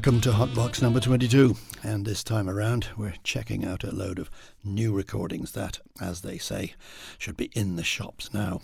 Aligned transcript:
Welcome 0.00 0.22
to 0.22 0.30
Hotbox 0.30 0.80
number 0.80 0.98
22. 0.98 1.54
This 2.10 2.24
time 2.24 2.50
around, 2.50 2.88
we're 2.96 3.14
checking 3.22 3.64
out 3.64 3.84
a 3.84 3.94
load 3.94 4.18
of 4.18 4.32
new 4.64 4.92
recordings 4.92 5.52
that, 5.52 5.78
as 6.00 6.22
they 6.22 6.38
say, 6.38 6.74
should 7.18 7.36
be 7.36 7.52
in 7.54 7.76
the 7.76 7.84
shops 7.84 8.34
now. 8.34 8.62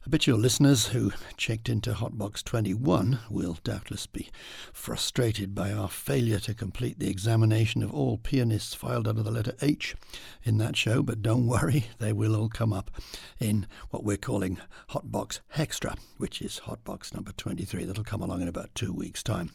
Habitual 0.00 0.38
listeners 0.38 0.86
who 0.86 1.12
checked 1.36 1.68
into 1.68 1.92
Hotbox 1.92 2.42
21 2.42 3.18
will 3.28 3.58
doubtless 3.62 4.06
be 4.06 4.30
frustrated 4.72 5.54
by 5.54 5.72
our 5.72 5.88
failure 5.88 6.38
to 6.38 6.54
complete 6.54 6.98
the 6.98 7.10
examination 7.10 7.82
of 7.82 7.92
all 7.92 8.16
pianists 8.16 8.72
filed 8.72 9.06
under 9.06 9.22
the 9.22 9.30
letter 9.30 9.52
H 9.60 9.94
in 10.42 10.56
that 10.56 10.74
show, 10.74 11.02
but 11.02 11.20
don't 11.20 11.46
worry, 11.46 11.88
they 11.98 12.14
will 12.14 12.34
all 12.34 12.48
come 12.48 12.72
up 12.72 12.90
in 13.38 13.66
what 13.90 14.04
we're 14.04 14.16
calling 14.16 14.56
Hotbox 14.90 15.40
Hextra, 15.56 15.98
which 16.16 16.40
is 16.40 16.62
Hotbox 16.64 17.12
number 17.12 17.32
23. 17.32 17.84
That'll 17.84 18.04
come 18.04 18.22
along 18.22 18.40
in 18.40 18.48
about 18.48 18.74
two 18.74 18.92
weeks' 18.92 19.22
time. 19.22 19.50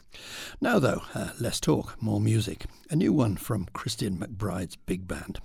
Now, 0.61 0.77
though, 0.77 1.01
uh, 1.15 1.31
less 1.39 1.59
talk, 1.59 1.99
more 1.99 2.21
music. 2.21 2.65
A 2.91 2.95
new 2.95 3.11
one 3.11 3.30
from 3.37 3.67
Christian 3.73 4.17
McBride's 4.17 4.75
big 4.75 5.07
band. 5.07 5.39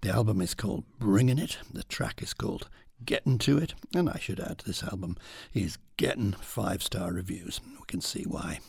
The 0.00 0.10
album 0.10 0.40
is 0.40 0.54
called 0.54 0.84
Bringing 0.98 1.38
It, 1.38 1.58
the 1.72 1.84
track 1.84 2.22
is 2.22 2.34
called 2.34 2.68
Getting 3.04 3.38
to 3.38 3.58
It, 3.58 3.74
and 3.94 4.08
I 4.08 4.18
should 4.18 4.40
add, 4.40 4.62
this 4.66 4.82
album 4.82 5.16
is 5.54 5.78
getting 5.96 6.32
five 6.32 6.82
star 6.82 7.12
reviews. 7.12 7.60
We 7.72 7.84
can 7.86 8.00
see 8.00 8.24
why. 8.24 8.60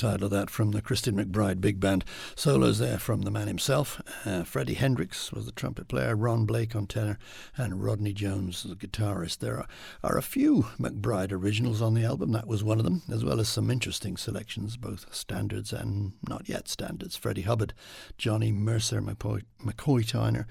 Title 0.00 0.24
of 0.24 0.30
that 0.30 0.48
from 0.48 0.70
the 0.70 0.80
Christian 0.80 1.16
McBride 1.16 1.60
Big 1.60 1.78
Band. 1.78 2.06
Solos 2.34 2.78
there 2.78 2.98
from 2.98 3.20
the 3.20 3.30
man 3.30 3.48
himself. 3.48 4.00
Uh, 4.24 4.44
Freddie 4.44 4.72
Hendrix 4.72 5.30
was 5.30 5.44
the 5.44 5.52
trumpet 5.52 5.88
player, 5.88 6.16
Ron 6.16 6.46
Blake 6.46 6.74
on 6.74 6.86
tenor, 6.86 7.18
and 7.54 7.84
Rodney 7.84 8.14
Jones 8.14 8.62
the 8.62 8.76
guitarist. 8.76 9.40
There 9.40 9.58
are, 9.58 9.68
are 10.02 10.16
a 10.16 10.22
few 10.22 10.68
McBride 10.80 11.32
originals 11.32 11.82
on 11.82 11.92
the 11.92 12.02
album, 12.02 12.32
that 12.32 12.46
was 12.46 12.64
one 12.64 12.78
of 12.78 12.84
them, 12.84 13.02
as 13.12 13.26
well 13.26 13.40
as 13.40 13.50
some 13.50 13.70
interesting 13.70 14.16
selections, 14.16 14.78
both 14.78 15.14
standards 15.14 15.70
and 15.70 16.14
not 16.26 16.48
yet 16.48 16.66
standards. 16.66 17.14
Freddie 17.14 17.42
Hubbard, 17.42 17.74
Johnny 18.16 18.52
Mercer, 18.52 19.02
McCoy, 19.02 19.42
McCoy 19.62 20.02
Tyner, 20.02 20.46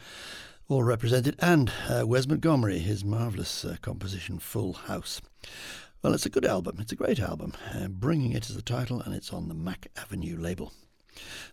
all 0.68 0.84
represented, 0.84 1.36
and 1.40 1.72
uh, 1.90 2.06
Wes 2.06 2.28
Montgomery, 2.28 2.78
his 2.78 3.04
marvellous 3.04 3.66
uh, 3.66 3.78
composition 3.82 4.38
Full 4.38 4.74
House. 4.74 5.22
Well, 6.02 6.14
it's 6.14 6.26
a 6.26 6.30
good 6.30 6.46
album. 6.46 6.78
It's 6.80 6.94
a 6.94 6.96
great 6.96 7.20
album. 7.20 7.52
Uh, 7.76 7.90
Bringing 7.90 8.32
It 8.32 8.50
is 8.50 8.56
the 8.56 8.62
title, 8.62 9.02
and 9.02 9.14
it's 9.14 9.34
on 9.34 9.50
the 9.50 9.54
Mack 9.54 9.88
Avenue 9.98 10.38
label. 10.38 10.72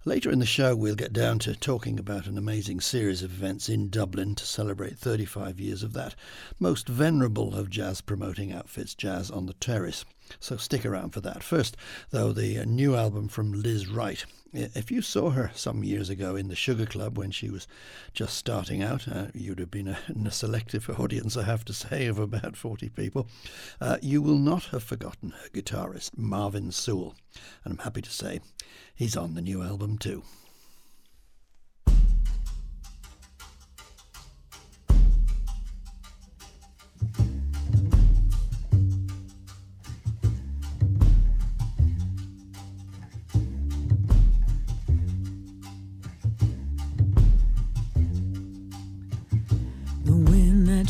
Later 0.05 0.31
in 0.31 0.39
the 0.39 0.47
show, 0.47 0.77
we'll 0.77 0.95
get 0.95 1.13
down 1.13 1.41
to 1.41 1.57
talking 1.57 1.99
about 1.99 2.29
an 2.29 2.39
amazing 2.39 2.81
series 2.81 3.25
of 3.25 3.33
events 3.33 3.69
in 3.69 3.89
Dublin 3.89 4.37
to 4.37 4.47
celebrate 4.47 4.99
35 4.99 5.59
years 5.59 5.83
of 5.83 5.95
that 5.95 6.15
most 6.61 6.87
venerable 6.87 7.57
of 7.57 7.71
jazz 7.71 8.01
promoting 8.01 8.53
outfits, 8.53 8.95
Jazz 8.95 9.33
on 9.33 9.47
the 9.47 9.55
Terrace. 9.55 10.05
So 10.39 10.57
stick 10.57 10.87
around 10.87 11.11
for 11.11 11.21
that. 11.23 11.43
First, 11.43 11.77
though, 12.11 12.31
the 12.31 12.61
uh, 12.61 12.65
new 12.67 12.95
album 12.95 13.27
from 13.27 13.51
Lizz 13.51 13.89
Wright. 13.89 14.25
If 14.53 14.91
you 14.91 15.03
saw 15.03 15.31
her 15.31 15.51
some 15.55 15.85
years 15.85 16.09
ago 16.09 16.37
in 16.37 16.49
the 16.49 16.55
Sugar 16.55 16.87
Club 16.87 17.19
when 17.19 17.31
she 17.31 17.51
was 17.51 17.67
just 18.15 18.37
starting 18.37 18.83
out, 18.83 19.07
uh, 19.09 19.27
you'd 19.35 19.59
have 19.59 19.71
been 19.71 19.89
a, 19.89 19.99
in 20.09 20.27
a 20.27 20.31
selective 20.31 20.89
audience, 20.99 21.37
I 21.37 21.43
have 21.43 21.65
to 21.67 21.73
say, 21.73 22.07
of 22.07 22.19
about 22.19 22.57
40 22.57 22.89
people. 22.91 23.29
Uh, 23.81 23.99
you 24.01 24.23
will 24.23 24.39
not 24.39 24.67
have 24.67 24.83
forgotten 24.83 25.31
her 25.31 25.49
guitarist, 25.49 26.17
Marvin 26.17 26.73
Sewell. 26.73 27.15
And 27.65 27.73
I'm 27.73 27.85
happy 27.85 28.03
to 28.03 28.11
say 28.11 28.41
he's 28.95 29.17
on 29.17 29.35
the 29.35 29.43
new 29.43 29.63
album 29.63 29.99
too. 29.99 30.23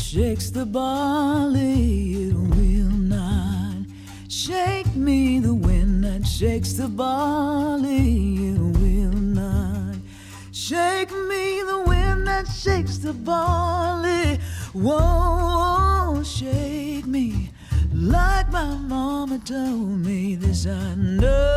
Shakes 0.09 0.51
the 0.51 0.65
barley, 0.65 2.29
it 2.29 2.33
will 2.33 2.97
not 3.17 3.75
shake 4.29 4.95
me. 4.95 5.39
The 5.39 5.53
wind 5.53 6.05
that 6.05 6.25
shakes 6.25 6.73
the 6.73 6.87
barley, 6.87 8.51
it 8.51 8.57
will 8.57 9.11
not 9.11 9.95
shake 10.53 11.11
me. 11.11 11.61
The 11.61 11.83
wind 11.85 12.25
that 12.25 12.47
shakes 12.47 12.99
the 12.99 13.11
barley 13.11 14.39
won't 14.73 16.25
shake 16.25 17.05
me. 17.05 17.51
Like 17.93 18.49
my 18.49 18.77
mama 18.77 19.39
told 19.39 20.05
me, 20.05 20.35
this 20.35 20.67
I 20.67 20.95
know 20.95 21.56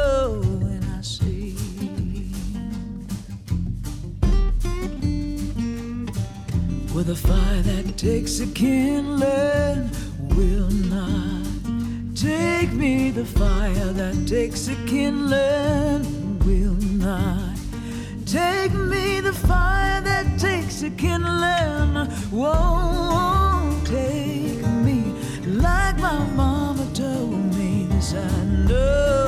With 6.92 7.08
a 7.08 7.14
fire 7.14 7.62
that 7.62 7.96
takes 7.96 8.40
a 8.40 8.46
kindling 8.48 9.90
will 10.34 10.70
not 10.70 11.46
take 12.16 12.72
me. 12.72 13.10
The 13.10 13.24
fire 13.24 13.92
that 13.92 14.26
takes 14.26 14.66
a 14.66 14.74
kindling 14.86 16.38
will 16.40 16.74
not 16.74 17.56
take 18.26 18.72
me. 18.74 19.20
The 19.20 19.32
fire 19.32 20.00
that 20.00 20.38
takes 20.38 20.82
a 20.82 20.90
kindling 20.90 22.08
won't 22.32 23.86
take 23.86 24.66
me. 24.84 25.14
Like 25.46 25.96
my 26.00 26.18
mama 26.34 26.86
told 26.92 27.54
me, 27.54 27.86
this 27.90 28.14
I 28.14 28.44
know 28.66 29.19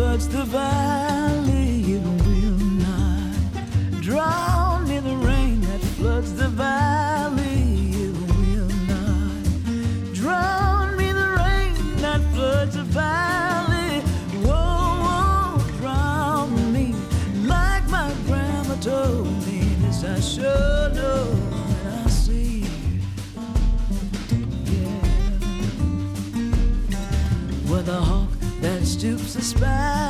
floods 0.00 0.28
the 0.28 1.09
stoops 29.60 30.09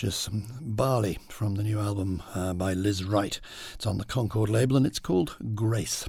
delicious 0.00 0.28
barley 0.60 1.18
from 1.28 1.56
the 1.56 1.62
new 1.64 1.80
album 1.80 2.22
uh, 2.32 2.54
by 2.54 2.72
Lizz 2.72 3.02
Wright. 3.02 3.40
It's 3.74 3.84
on 3.84 3.98
the 3.98 4.04
Concord 4.04 4.48
label 4.48 4.76
and 4.76 4.86
it's 4.86 5.00
called 5.00 5.36
Grace. 5.56 6.06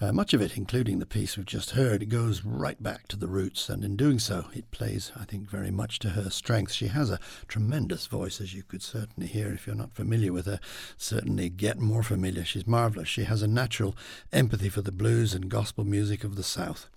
Uh, 0.00 0.12
much 0.12 0.34
of 0.34 0.40
it, 0.40 0.56
including 0.56 0.98
the 0.98 1.06
piece 1.06 1.36
we've 1.36 1.46
just 1.46 1.70
heard, 1.70 2.08
goes 2.08 2.44
right 2.44 2.82
back 2.82 3.06
to 3.06 3.16
the 3.16 3.28
roots, 3.28 3.68
and 3.68 3.84
in 3.84 3.94
doing 3.94 4.18
so, 4.18 4.46
it 4.52 4.68
plays, 4.72 5.12
I 5.14 5.26
think, 5.26 5.48
very 5.48 5.70
much 5.70 6.00
to 6.00 6.08
her 6.10 6.28
strengths. 6.28 6.74
She 6.74 6.88
has 6.88 7.08
a 7.08 7.20
tremendous 7.46 8.08
voice, 8.08 8.40
as 8.40 8.52
you 8.52 8.64
could 8.64 8.82
certainly 8.82 9.28
hear 9.28 9.52
if 9.52 9.64
you're 9.64 9.76
not 9.76 9.94
familiar 9.94 10.32
with 10.32 10.46
her. 10.46 10.58
Certainly 10.96 11.50
get 11.50 11.78
more 11.78 12.02
familiar. 12.02 12.44
She's 12.44 12.66
marvellous. 12.66 13.06
She 13.06 13.24
has 13.24 13.42
a 13.42 13.48
natural 13.48 13.96
empathy 14.32 14.70
for 14.70 14.82
the 14.82 14.90
blues 14.90 15.34
and 15.34 15.48
gospel 15.48 15.84
music 15.84 16.24
of 16.24 16.34
the 16.34 16.42
South. 16.42 16.88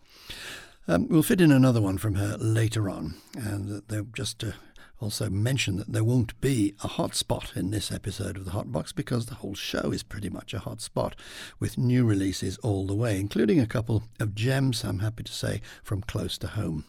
Um, 0.87 1.07
we'll 1.09 1.21
fit 1.21 1.41
in 1.41 1.51
another 1.51 1.79
one 1.79 1.99
from 1.99 2.15
her 2.15 2.37
later 2.37 2.89
on, 2.89 3.15
and 3.35 3.83
they're 3.87 4.01
just 4.15 4.39
to 4.39 4.55
also 5.03 5.29
mention 5.29 5.75
that 5.75 5.91
there 5.91 6.03
won't 6.03 6.39
be 6.39 6.75
a 6.81 6.87
hot 6.87 7.13
spot 7.13 7.51
in 7.55 7.71
this 7.71 7.91
episode 7.91 8.37
of 8.37 8.45
the 8.45 8.51
Hotbox 8.51 8.95
because 8.95 9.25
the 9.25 9.35
whole 9.35 9.53
show 9.53 9.91
is 9.91 10.01
pretty 10.01 10.29
much 10.29 10.53
a 10.53 10.59
hot 10.59 10.79
spot 10.79 11.13
with 11.59 11.77
new 11.77 12.05
releases 12.05 12.57
all 12.59 12.87
the 12.87 12.95
way, 12.95 13.19
including 13.19 13.59
a 13.59 13.67
couple 13.67 14.03
of 14.21 14.33
gems, 14.33 14.85
I'm 14.85 14.99
happy 14.99 15.23
to 15.23 15.31
say, 15.33 15.61
from 15.83 16.01
close 16.01 16.37
to 16.37 16.47
home. 16.47 16.85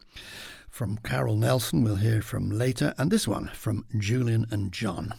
From 0.71 0.99
Carole 0.99 1.37
Nelson, 1.37 1.83
we'll 1.83 1.97
hear 1.97 2.23
from 2.23 2.51
later, 2.51 2.95
and 2.99 3.11
this 3.11 3.27
one 3.27 3.51
from 3.53 3.85
Julian 3.99 4.47
and 4.51 4.71
John. 4.71 5.15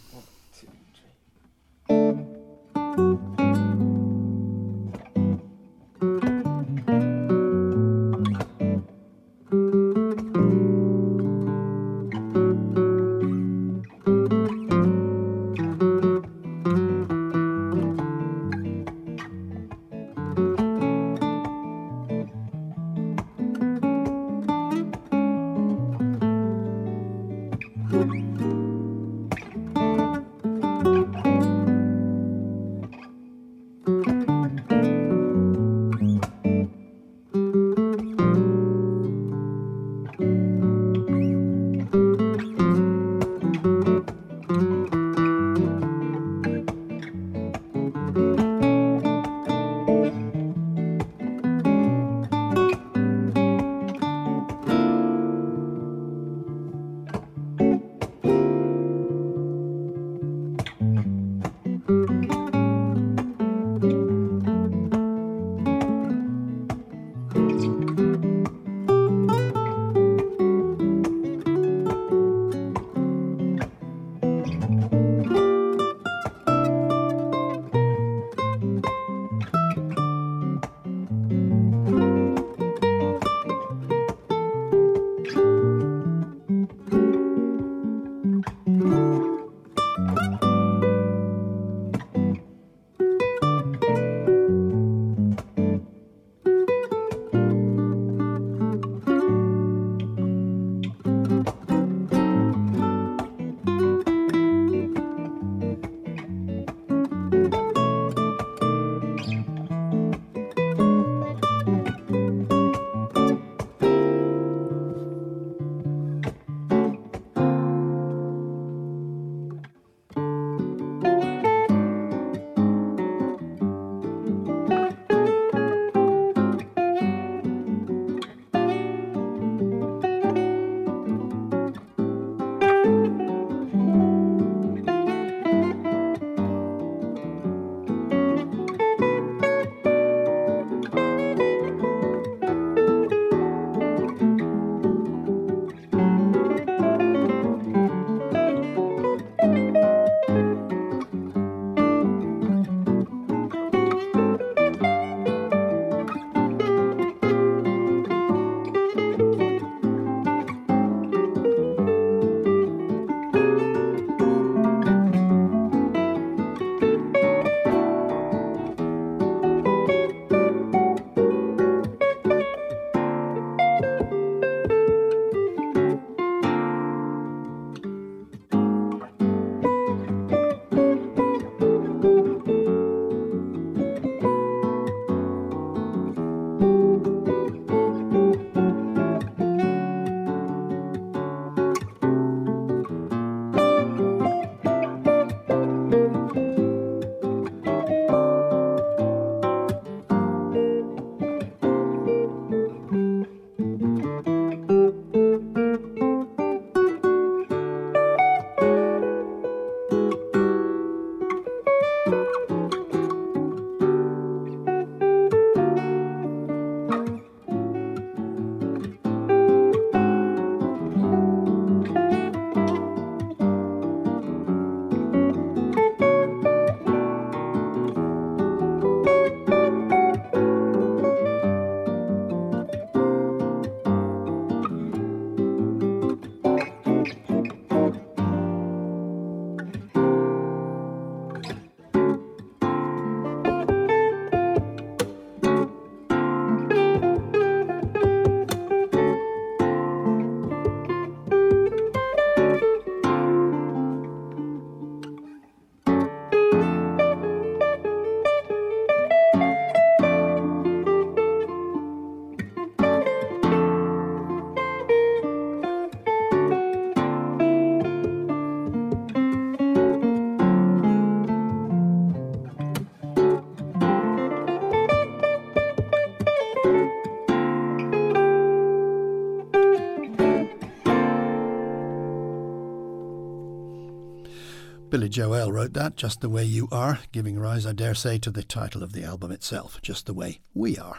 Billy 284.88 285.08
Joel 285.08 285.50
wrote 285.50 285.72
that, 285.72 285.96
Just 285.96 286.20
the 286.20 286.28
Way 286.28 286.44
You 286.44 286.68
Are, 286.70 287.00
giving 287.10 287.40
rise, 287.40 287.66
I 287.66 287.72
dare 287.72 287.94
say, 287.94 288.18
to 288.18 288.30
the 288.30 288.44
title 288.44 288.84
of 288.84 288.92
the 288.92 289.02
album 289.02 289.32
itself, 289.32 289.82
Just 289.82 290.06
the 290.06 290.14
Way 290.14 290.38
We 290.54 290.78
Are. 290.78 290.98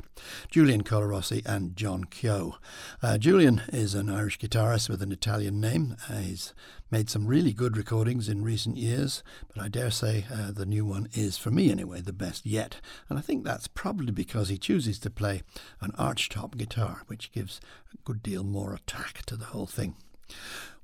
Julian 0.51 0.83
Colarossi 0.83 1.41
and 1.45 1.73
John 1.75 2.03
Keogh. 2.03 2.57
Uh, 3.01 3.17
Julian 3.17 3.61
is 3.69 3.95
an 3.95 4.09
Irish 4.09 4.39
guitarist 4.39 4.89
with 4.89 5.01
an 5.01 5.13
Italian 5.13 5.61
name. 5.61 5.95
Uh, 6.09 6.17
he's 6.17 6.53
made 6.91 7.09
some 7.09 7.27
really 7.27 7.53
good 7.53 7.77
recordings 7.77 8.27
in 8.27 8.43
recent 8.43 8.75
years, 8.75 9.23
but 9.53 9.63
I 9.63 9.69
dare 9.69 9.91
say 9.91 10.25
uh, 10.31 10.51
the 10.51 10.65
new 10.65 10.83
one 10.83 11.07
is, 11.13 11.37
for 11.37 11.49
me 11.49 11.71
anyway, 11.71 12.01
the 12.01 12.11
best 12.11 12.45
yet. 12.45 12.81
And 13.09 13.17
I 13.17 13.21
think 13.21 13.45
that's 13.45 13.67
probably 13.67 14.11
because 14.11 14.49
he 14.49 14.57
chooses 14.57 14.99
to 14.99 15.09
play 15.09 15.43
an 15.79 15.93
archtop 15.93 16.57
guitar, 16.57 17.03
which 17.07 17.31
gives 17.31 17.61
a 17.93 17.97
good 18.03 18.21
deal 18.21 18.43
more 18.43 18.73
attack 18.73 19.25
to 19.27 19.37
the 19.37 19.45
whole 19.45 19.65
thing. 19.65 19.95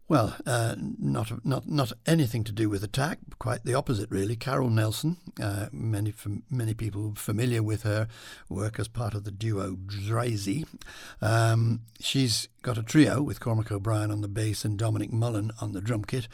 Well, 0.10 0.36
uh, 0.46 0.76
not 0.78 1.46
not 1.46 1.68
not 1.68 1.94
anything 2.06 2.44
to 2.44 2.52
do 2.52 2.70
with 2.70 2.84
attack. 2.84 3.20
Quite 3.40 3.64
the 3.64 3.74
opposite, 3.74 4.12
really. 4.12 4.36
Carole 4.36 4.70
Nelson. 4.70 5.18
Uh, 5.42 5.68
many 5.72 6.14
many 6.50 6.74
people 6.74 7.14
familiar 7.16 7.64
with 7.64 7.84
her 7.84 8.08
work 8.50 8.80
as 8.80 8.88
part 8.90 9.14
of 9.14 9.24
the 9.24 9.32
duo 9.32 9.78
Zrazy. 9.88 10.68
Um, 11.22 11.82
she's 12.02 12.50
got 12.62 12.78
a 12.78 12.84
trio 12.84 13.22
with 13.22 13.40
Cormac 13.40 13.72
O'Brien 13.72 14.12
on 14.12 14.22
the 14.22 14.28
bass 14.28 14.66
and 14.66 14.78
Dominic 14.78 15.14
Mullen 15.14 15.52
on 15.62 15.72
the 15.72 15.82
drum 15.82 16.04
kit. 16.04 16.28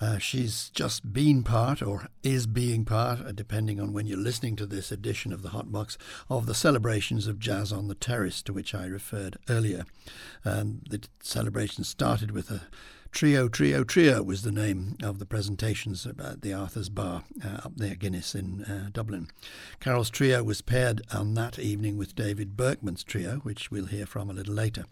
Uh, 0.00 0.18
she's 0.18 0.70
just 0.70 1.12
been 1.12 1.44
part, 1.44 1.80
or 1.80 2.08
is 2.24 2.48
being 2.48 2.84
part, 2.84 3.20
uh, 3.20 3.30
depending 3.32 3.80
on 3.80 3.92
when 3.92 4.06
you're 4.06 4.18
listening 4.18 4.56
to 4.56 4.66
this 4.66 4.90
edition 4.90 5.32
of 5.32 5.42
the 5.42 5.50
Hot 5.50 5.70
Box, 5.70 5.96
of 6.28 6.46
the 6.46 6.54
celebrations 6.54 7.28
of 7.28 7.38
Jazz 7.38 7.72
on 7.72 7.86
the 7.86 7.94
Terrace 7.94 8.42
to 8.42 8.52
which 8.52 8.74
I 8.74 8.86
referred 8.86 9.38
earlier. 9.48 9.86
Um, 10.44 10.80
the 10.90 11.06
celebration 11.22 11.84
started 11.84 12.32
with 12.32 12.50
a 12.50 12.62
Trio, 13.14 13.48
Trio, 13.48 13.84
Trio 13.84 14.24
was 14.24 14.42
the 14.42 14.50
name 14.50 14.96
of 15.00 15.20
the 15.20 15.24
presentations 15.24 16.04
at 16.04 16.42
the 16.42 16.52
Arthur's 16.52 16.88
Bar 16.88 17.22
uh, 17.44 17.60
up 17.62 17.76
there, 17.76 17.94
Guinness 17.94 18.34
in 18.34 18.64
uh, 18.64 18.90
Dublin. 18.92 19.28
Carole's 19.78 20.10
trio 20.10 20.42
was 20.42 20.60
paired 20.60 21.00
on 21.12 21.34
that 21.34 21.56
evening 21.56 21.96
with 21.96 22.16
David 22.16 22.56
Berkman's 22.56 23.04
trio, 23.04 23.36
which 23.44 23.70
we'll 23.70 23.86
hear 23.86 24.04
from 24.04 24.28
a 24.28 24.32
little 24.32 24.52
later. 24.52 24.86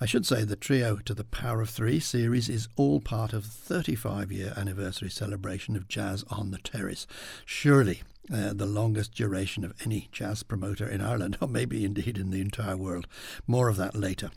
I 0.00 0.06
should 0.06 0.24
say 0.24 0.44
the 0.44 0.56
Trio 0.56 0.96
to 1.04 1.12
the 1.12 1.24
Power 1.24 1.60
of 1.60 1.68
Three 1.68 2.00
series 2.00 2.48
is 2.48 2.68
all 2.76 3.00
part 3.00 3.34
of 3.34 3.42
the 3.42 3.50
35 3.74 4.32
year 4.32 4.54
anniversary 4.56 5.10
celebration 5.10 5.76
of 5.76 5.88
jazz 5.88 6.24
on 6.30 6.52
the 6.52 6.58
terrace. 6.58 7.06
Surely 7.44 8.02
uh, 8.32 8.52
the 8.52 8.66
longest 8.66 9.14
duration 9.14 9.64
of 9.64 9.74
any 9.84 10.08
jazz 10.12 10.42
promoter 10.42 10.86
in 10.86 11.00
Ireland, 11.00 11.38
or 11.42 11.48
maybe 11.48 11.84
indeed 11.84 12.18
in 12.18 12.30
the 12.30 12.40
entire 12.40 12.76
world. 12.76 13.06
More 13.46 13.68
of 13.68 13.76
that 13.76 13.94
later. 13.94 14.30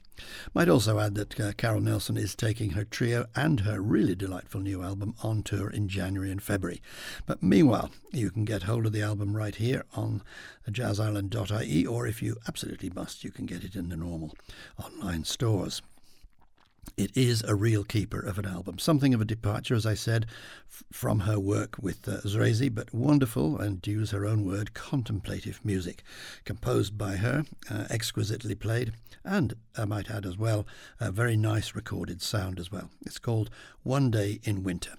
Might 0.54 0.70
also 0.70 1.00
add 1.00 1.16
that 1.16 1.40
uh, 1.40 1.54
Carole 1.54 1.82
Nelson 1.82 2.16
is 2.16 2.36
taking 2.36 2.72
her 2.72 2.84
trio 2.84 3.26
and 3.36 3.62
her 3.62 3.82
really 3.82 4.16
delightful 4.16 4.62
new 4.62 4.84
album 4.84 5.16
on 5.24 5.42
tour 5.42 5.70
in 5.70 5.88
January 5.88 6.32
and 6.32 6.42
February. 6.42 6.82
But 7.26 7.42
meanwhile, 7.42 7.92
you 8.12 8.30
can 8.30 8.46
get 8.46 8.64
hold 8.64 8.86
of 8.86 8.94
the 8.94 9.02
album 9.02 9.36
right 9.36 9.56
here 9.56 9.84
on 9.96 10.22
jazzisland.ie, 10.70 11.86
or 11.86 12.08
if 12.08 12.22
you 12.22 12.38
absolutely 12.48 12.92
must, 12.92 13.24
you 13.24 13.32
can 13.32 13.46
get 13.46 13.64
it 13.64 13.76
in 13.76 13.90
the 13.90 13.98
normal 13.98 14.36
online 14.78 15.24
stores. 15.24 15.82
It 16.98 17.16
is 17.16 17.44
a 17.44 17.56
real 17.56 17.84
keeper 17.84 18.20
of 18.20 18.38
an 18.38 18.46
album. 18.46 18.78
Something 18.78 19.14
of 19.14 19.22
a 19.22 19.26
departure, 19.26 19.76
as 19.76 19.86
I 19.86 19.94
said, 19.94 20.26
f- 20.70 20.84
from 20.92 21.22
her 21.22 21.40
work 21.40 21.78
with 21.82 22.08
uh, 22.08 22.22
Zrazy, 22.22 22.74
but 22.74 22.94
wonderful, 22.94 23.58
and 23.58 23.82
to 23.84 23.92
use 23.92 24.12
her 24.12 24.26
own 24.26 24.46
word, 24.46 24.74
contemplative 24.74 25.60
music. 25.64 26.04
Composed 26.46 26.98
by 26.98 27.16
her, 27.16 27.46
uh, 27.70 27.86
exquisitely 27.90 28.56
played, 28.56 28.94
and 29.24 29.54
I 29.78 29.86
might 29.86 30.12
add 30.12 30.26
as 30.26 30.38
well, 30.38 30.68
a 31.00 31.12
very 31.12 31.38
nice 31.38 31.76
recorded 31.76 32.22
sound 32.22 32.60
as 32.60 32.72
well. 32.72 32.90
It's 33.06 33.20
called 33.20 33.50
One 33.84 34.12
Day 34.12 34.40
in 34.44 34.64
Winter, 34.64 34.94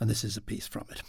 and 0.00 0.08
this 0.08 0.24
is 0.24 0.36
a 0.36 0.40
piece 0.40 0.66
from 0.66 0.86
it. 0.90 1.02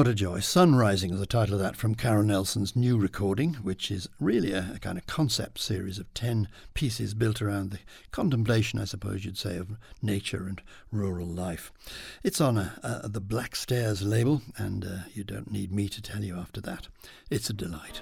What 0.00 0.08
a 0.08 0.14
joy. 0.14 0.38
Sunrising 0.38 1.12
is 1.12 1.20
the 1.20 1.26
title 1.26 1.56
of 1.56 1.60
that 1.60 1.76
from 1.76 1.94
Karen 1.94 2.28
Nelson's 2.28 2.74
new 2.74 2.96
recording, 2.96 3.52
which 3.56 3.90
is 3.90 4.08
really 4.18 4.50
a, 4.50 4.72
a, 4.76 4.78
kind 4.78 4.96
of 4.96 5.06
concept 5.06 5.58
series 5.58 5.98
of 5.98 6.14
10 6.14 6.48
pieces 6.72 7.12
built 7.12 7.42
around 7.42 7.70
the 7.70 7.80
contemplation, 8.10 8.80
I 8.80 8.86
suppose 8.86 9.26
you'd 9.26 9.36
say, 9.36 9.58
of 9.58 9.76
nature 10.00 10.46
and 10.48 10.62
rural 10.90 11.26
life. 11.26 11.70
It's 12.24 12.40
on 12.40 12.56
a, 12.56 12.80
a, 12.82 13.10
the 13.10 13.20
Black 13.20 13.54
Stairs 13.54 14.00
label, 14.00 14.40
and 14.56 14.86
uh, 14.86 14.98
you 15.12 15.22
don't 15.22 15.52
need 15.52 15.70
me 15.70 15.86
to 15.90 16.00
tell 16.00 16.24
you 16.24 16.34
after 16.34 16.62
that. 16.62 16.88
It's 17.28 17.50
a 17.50 17.52
delight. 17.52 18.00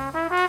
Bye. 0.00 0.39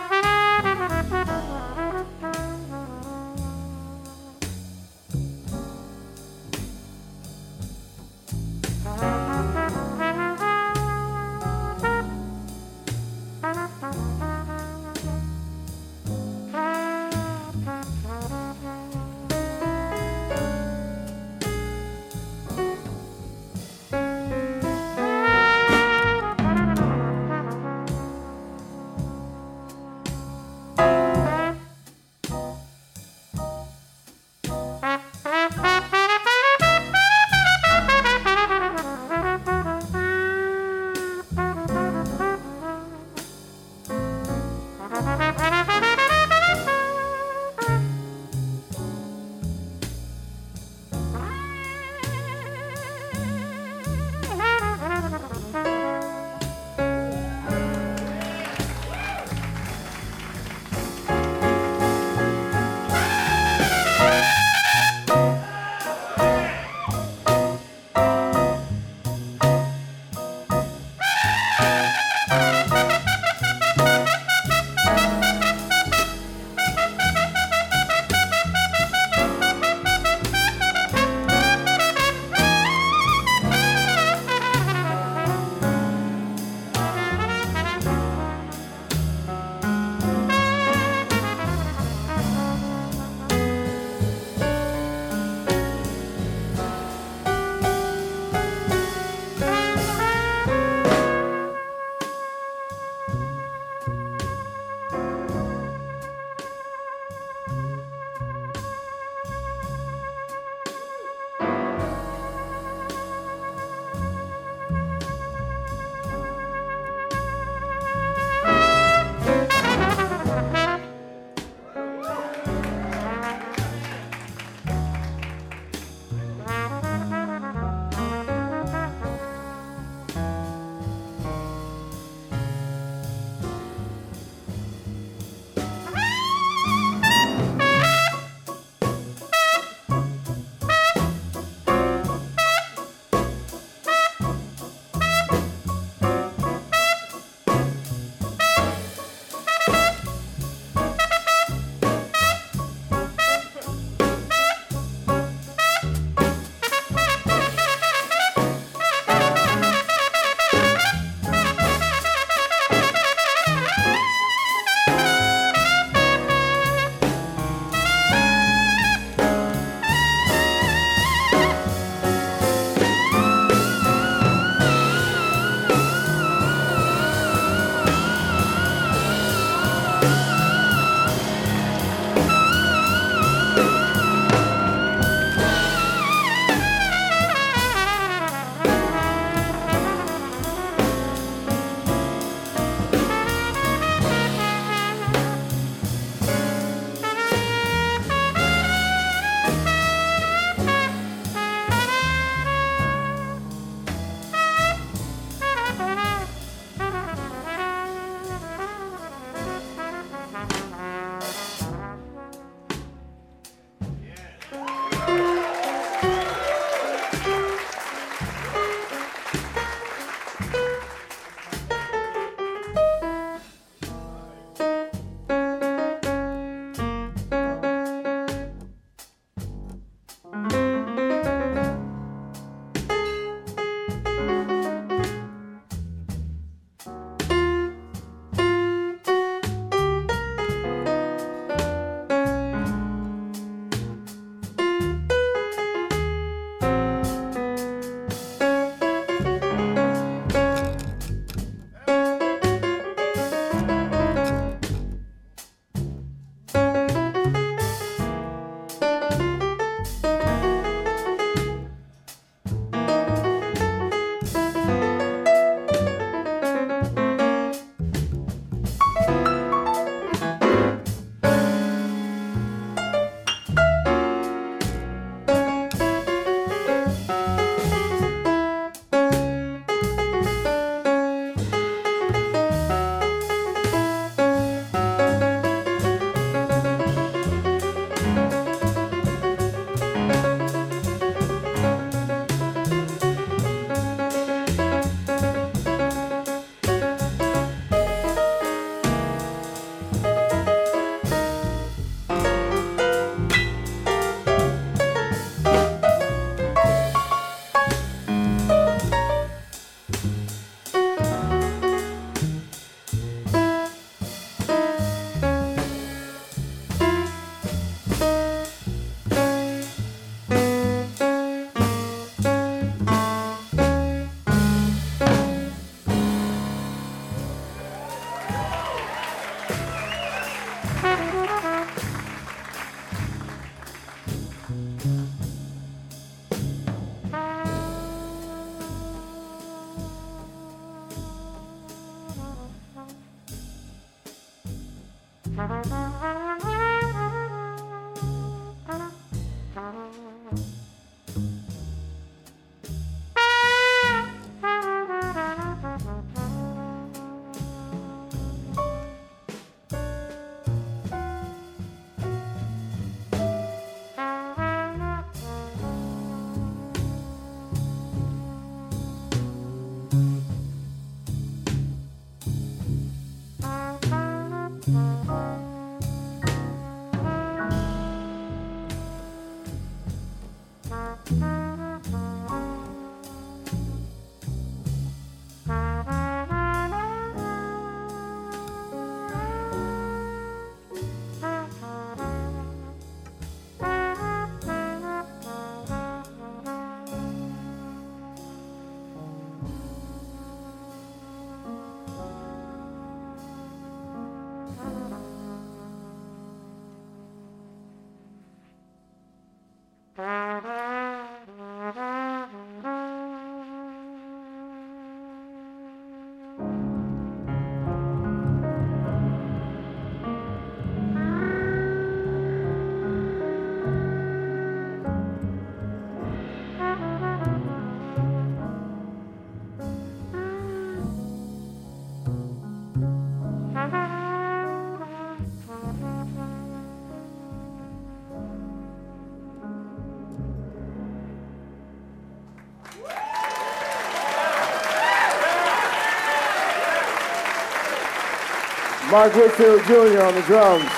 Mark 448.90 449.14
Whitfield 449.14 449.62
Jr. 449.64 450.02
on 450.02 450.14
the 450.14 450.22
drums. 450.22 450.70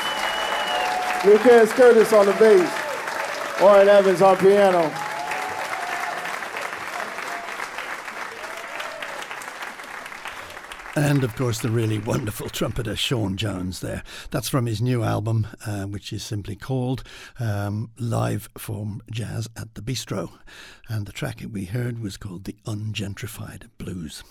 Lucas 1.25 1.73
Curtis 1.73 2.13
on 2.13 2.27
the 2.27 2.33
bass. 2.35 3.61
Warren 3.61 3.89
Evans 3.89 4.21
on 4.21 4.37
piano. 4.37 4.93
And 10.97 11.25
of 11.25 11.35
course, 11.35 11.59
the 11.59 11.71
really 11.71 11.99
wonderful 11.99 12.49
trumpeter 12.49 12.95
Sean 12.95 13.37
Jones 13.37 13.81
there. 13.81 14.05
That's 14.31 14.49
from 14.49 14.67
his 14.67 14.81
new 14.81 15.03
album, 15.03 15.49
uh, 15.67 15.87
which 15.87 16.13
is 16.13 16.23
simply 16.23 16.55
called 16.55 17.03
um, 17.41 17.91
Live 17.99 18.49
from 18.57 19.03
Jazz 19.11 19.49
at 19.57 19.75
the 19.75 19.83
Bistro. 19.83 20.31
And 20.89 21.07
the 21.07 21.13
track 21.13 21.43
we 21.51 21.65
heard 21.65 21.99
was 21.99 22.17
called 22.17 22.45
The 22.45 22.57
Ungentrified 22.65 23.71
Blues. 23.77 24.23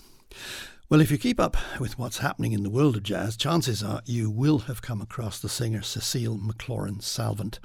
Well, 0.94 1.00
if 1.00 1.10
you 1.10 1.18
keep 1.18 1.40
up 1.40 1.56
with 1.80 1.98
what's 1.98 2.18
happening 2.18 2.52
in 2.52 2.62
the 2.62 2.70
world 2.70 2.94
of 2.94 3.02
jazz, 3.02 3.36
chances 3.36 3.82
are 3.82 4.00
you 4.04 4.30
will 4.30 4.60
have 4.60 4.80
come 4.80 5.00
across 5.00 5.40
the 5.40 5.48
singer 5.48 5.82
Cecile 5.82 6.38
McLorin 6.38 7.02
Salvant. 7.02 7.58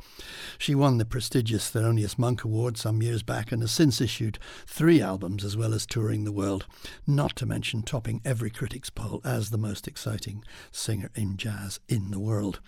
She 0.57 0.73
won 0.73 0.97
the 0.97 1.05
prestigious 1.05 1.69
Thelonious 1.69 2.17
Monk 2.17 2.43
Award 2.43 2.75
some 2.75 3.03
years 3.03 3.21
back 3.21 3.51
and 3.51 3.61
has 3.61 3.71
since 3.71 4.01
issued 4.01 4.39
three 4.65 4.99
albums 4.99 5.45
as 5.45 5.55
well 5.55 5.75
as 5.75 5.85
touring 5.85 6.23
the 6.23 6.31
world, 6.31 6.65
not 7.05 7.35
to 7.35 7.45
mention 7.45 7.83
topping 7.83 8.19
every 8.25 8.49
critic's 8.49 8.89
poll 8.89 9.21
as 9.23 9.51
the 9.51 9.59
most 9.59 9.87
exciting 9.87 10.43
singer 10.71 11.11
in 11.13 11.37
jazz 11.37 11.79
in 11.87 12.09
the 12.09 12.19
world. 12.19 12.59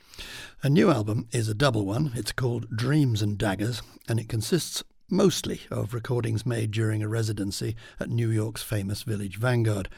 A 0.61 0.69
new 0.69 0.91
album 0.91 1.27
is 1.31 1.49
a 1.49 1.55
double 1.55 1.87
one. 1.87 2.11
It's 2.13 2.31
called 2.31 2.69
Dreams 2.69 3.23
and 3.23 3.35
Daggers, 3.35 3.81
and 4.07 4.19
it 4.19 4.29
consists 4.29 4.83
mostly 5.09 5.61
of 5.71 5.95
recordings 5.95 6.45
made 6.45 6.69
during 6.69 7.01
a 7.01 7.07
residency 7.07 7.75
at 7.99 8.11
New 8.11 8.29
York's 8.29 8.61
famous 8.61 9.01
Village 9.01 9.37
Vanguard. 9.37 9.89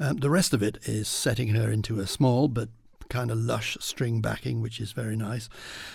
Um, 0.00 0.16
the 0.16 0.30
rest 0.30 0.54
of 0.54 0.62
it 0.62 0.78
is 0.84 1.06
setting 1.06 1.48
her 1.48 1.70
into 1.70 2.00
a 2.00 2.06
small 2.06 2.48
but 2.48 2.70
kind 3.10 3.30
of 3.30 3.36
lush 3.36 3.76
string 3.80 4.22
backing, 4.22 4.62
which 4.62 4.80
is 4.80 4.92
very 4.92 5.16
nice. 5.16 5.50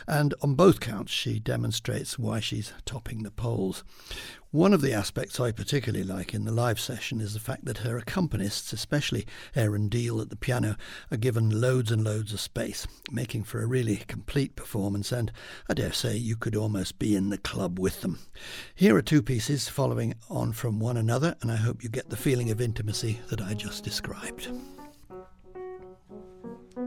And 0.07 0.35
on 0.41 0.53
both 0.53 0.79
counts, 0.79 1.11
she 1.11 1.39
demonstrates 1.39 2.19
why 2.19 2.39
she's 2.39 2.73
topping 2.85 3.23
the 3.23 3.31
polls. 3.31 3.83
One 4.51 4.73
of 4.73 4.79
the 4.79 4.93
aspects 4.93 5.37
I 5.37 5.51
particularly 5.51 6.05
like 6.05 6.33
in 6.33 6.45
the 6.45 6.51
live 6.51 6.79
session 6.79 7.19
is 7.19 7.33
the 7.33 7.41
fact 7.41 7.65
that 7.65 7.79
her 7.79 7.99
accompanists, 7.99 8.71
especially 8.71 9.25
Aaron 9.53 9.89
Diehl 9.89 10.21
at 10.21 10.29
the 10.29 10.37
piano, 10.37 10.77
are 11.11 11.17
given 11.17 11.59
loads 11.59 11.91
and 11.91 12.05
loads 12.05 12.31
of 12.31 12.39
space, 12.39 12.87
making 13.11 13.43
for 13.43 13.61
a 13.61 13.67
really 13.67 13.97
complete 14.07 14.55
performance, 14.55 15.11
and 15.11 15.29
I 15.69 15.73
dare 15.73 15.91
say 15.91 16.15
you 16.15 16.37
could 16.37 16.55
almost 16.55 16.99
be 16.99 17.17
in 17.17 17.31
the 17.31 17.37
club 17.37 17.79
with 17.79 17.99
them. 17.99 18.19
Here 18.73 18.95
are 18.95 19.01
two 19.01 19.21
pieces 19.21 19.67
following 19.67 20.13
on 20.29 20.53
from 20.53 20.79
one 20.79 20.95
another, 20.95 21.35
and 21.41 21.51
I 21.51 21.57
hope 21.57 21.83
you 21.83 21.89
get 21.89 22.09
the 22.09 22.15
feeling 22.15 22.49
of 22.49 22.61
intimacy 22.61 23.19
that 23.29 23.41
I 23.41 23.55
just 23.55 23.83
described. 23.83 24.47
No 26.75 26.83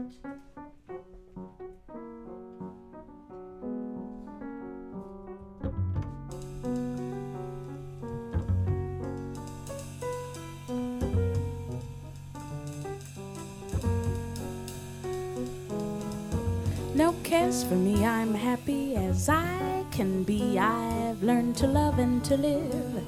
cares 17.23 17.63
for 17.63 17.73
me, 17.73 18.05
I'm 18.05 18.35
happy 18.35 18.95
as 18.95 19.27
I 19.27 19.83
can 19.89 20.23
be. 20.23 20.59
I've 20.59 21.23
learned 21.23 21.57
to 21.57 21.67
love 21.67 21.97
and 21.97 22.23
to 22.25 22.37
live. 22.37 23.03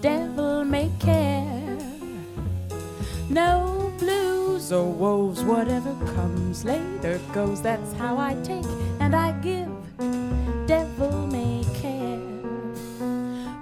Devil 0.00 0.64
may 0.64 0.90
care. 0.98 1.78
No 3.30 3.83
blues 3.98 4.72
or 4.72 4.90
woes, 4.90 5.42
whatever 5.42 5.94
comes 6.14 6.64
later 6.64 7.20
goes. 7.32 7.60
That's 7.62 7.92
how 7.94 8.18
I 8.18 8.34
take 8.42 8.66
and 9.00 9.14
I 9.14 9.32
give. 9.40 9.68
Devil 10.66 11.26
may 11.26 11.64
care. 11.74 12.18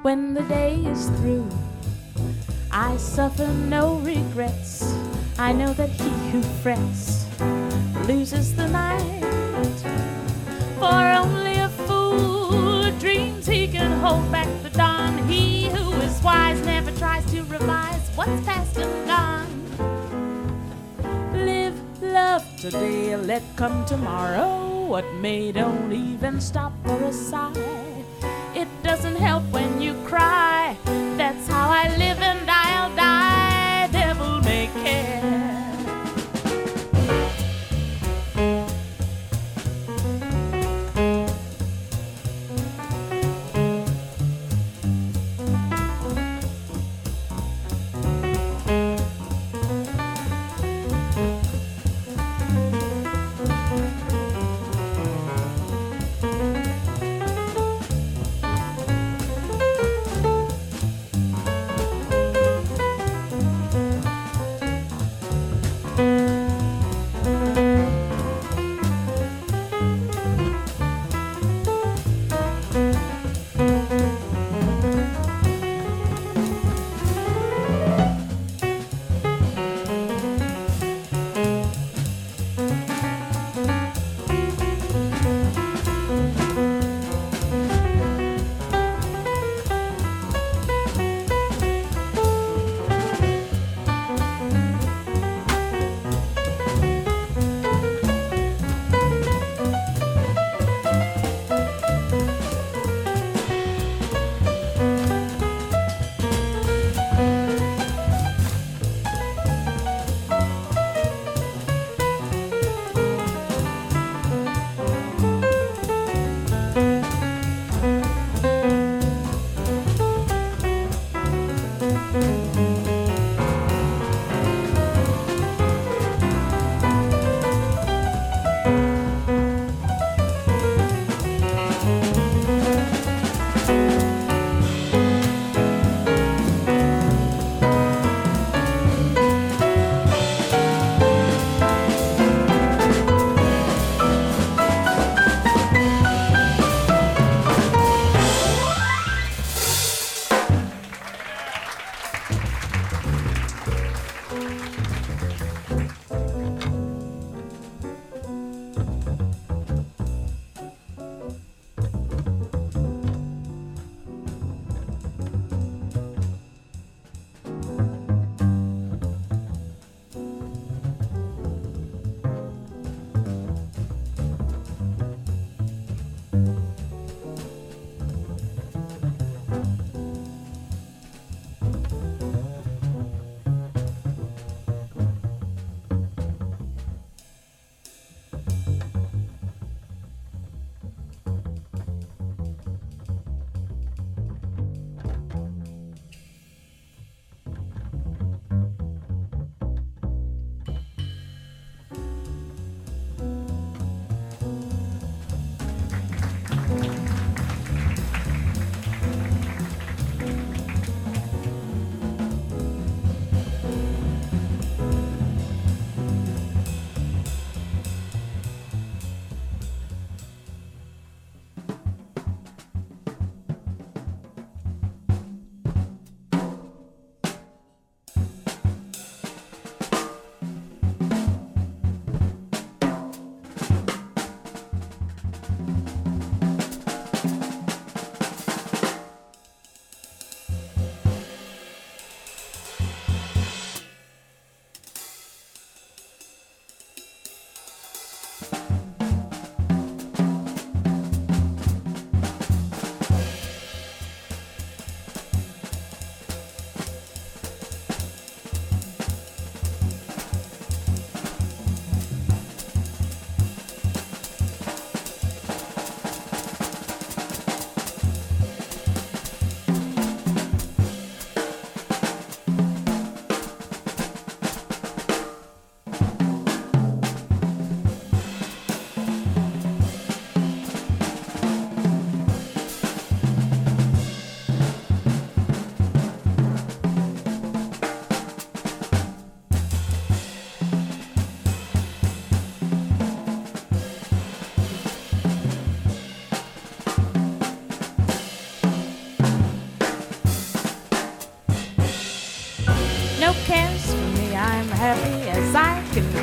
When 0.02 0.34
the 0.34 0.42
day 0.42 0.76
is 0.76 1.08
through, 1.20 1.48
I 2.70 2.96
suffer 2.96 3.46
no 3.46 3.96
regrets. 3.96 4.94
I 5.38 5.52
know 5.52 5.72
that 5.74 5.90
he 5.90 6.10
who 6.30 6.42
frets 6.62 7.26
loses 8.06 8.54
the 8.54 8.68
night. 8.68 9.22
For 10.78 11.02
only 11.22 11.56
a 11.58 11.68
fool 11.86 12.90
dreams 12.98 13.46
he 13.46 13.68
can 13.68 13.92
hold 14.00 14.30
back 14.32 14.48
the 14.62 14.70
dawn. 14.70 15.18
He 15.28 15.68
who 15.68 15.92
is 16.00 16.22
wise 16.22 16.60
never 16.64 16.90
tries 16.92 17.24
to 17.32 17.42
revise 17.44 18.08
what's 18.16 18.44
past 18.44 18.76
and 18.78 19.06
gone. 19.06 19.51
Today, 22.62 23.16
let 23.16 23.42
come 23.56 23.84
tomorrow. 23.86 24.86
What 24.86 25.04
may 25.14 25.50
don't 25.50 25.92
even 25.92 26.40
stop 26.40 26.72
for 26.84 27.02
a 27.02 27.12
sigh. 27.12 27.52
It 28.54 28.68
doesn't 28.84 29.16
help 29.16 29.42
when 29.50 29.71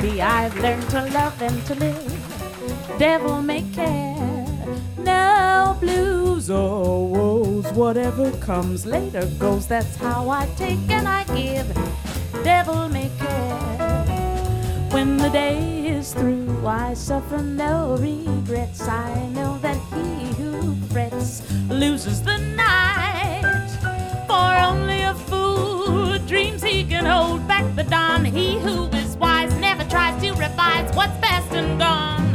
I 0.00 0.02
can 0.02 0.12
be. 0.12 0.22
I've 0.22 0.56
learned 0.56 0.90
to 0.90 1.02
love 1.12 1.42
and 1.42 1.66
to 1.66 1.74
live. 1.74 2.98
Devil 2.98 3.42
may 3.42 3.62
care. 3.74 4.46
No 4.98 5.76
blues 5.78 6.50
or 6.50 7.06
woes. 7.06 7.70
Whatever 7.72 8.30
comes 8.38 8.86
later 8.86 9.26
goes. 9.38 9.66
That's 9.66 9.96
how 9.96 10.30
I 10.30 10.46
take 10.56 10.78
and 10.88 11.06
I 11.06 11.24
give. 11.24 11.66
Devil 12.42 12.88
may 12.88 13.10
care. 13.18 14.04
When 14.90 15.18
the 15.18 15.28
day 15.28 15.88
is 15.88 16.14
through, 16.14 16.66
I 16.66 16.94
suffer 16.94 17.42
no 17.42 17.96
regrets. 18.00 18.88
I 18.88 19.26
know 19.34 19.58
that 19.58 19.76
he 19.92 20.32
who 20.42 20.76
frets 20.92 21.42
loses 21.68 22.22
the 22.22 22.38
night. 22.38 23.70
For 24.26 24.50
only 24.66 25.02
a 25.02 25.14
fool 25.14 26.18
dreams 26.26 26.62
he 26.62 26.84
can 26.84 27.04
hold 27.04 27.46
back 27.46 27.66
the 27.76 27.84
dawn. 27.84 28.24
He 28.24 28.58
who 28.58 28.88
tries 29.90 30.22
to 30.22 30.30
revise 30.34 30.94
what's 30.94 31.18
past 31.18 31.52
and 31.52 31.78
gone. 31.78 32.32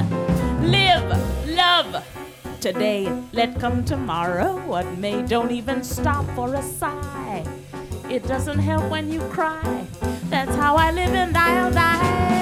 Live, 0.69 1.07
love. 1.47 2.05
Today, 2.59 3.09
let 3.31 3.59
come 3.59 3.85
tomorrow. 3.85 4.57
What 4.67 4.85
may, 4.97 5.21
don't 5.21 5.51
even 5.51 5.81
stop 5.83 6.25
for 6.35 6.53
a 6.53 6.61
sigh. 6.61 7.45
It 8.09 8.27
doesn't 8.27 8.59
help 8.59 8.91
when 8.91 9.09
you 9.09 9.21
cry. 9.29 9.87
That's 10.29 10.55
how 10.55 10.75
I 10.75 10.91
live 10.91 11.13
and 11.13 11.35
I'll 11.37 11.71
die. 11.71 12.34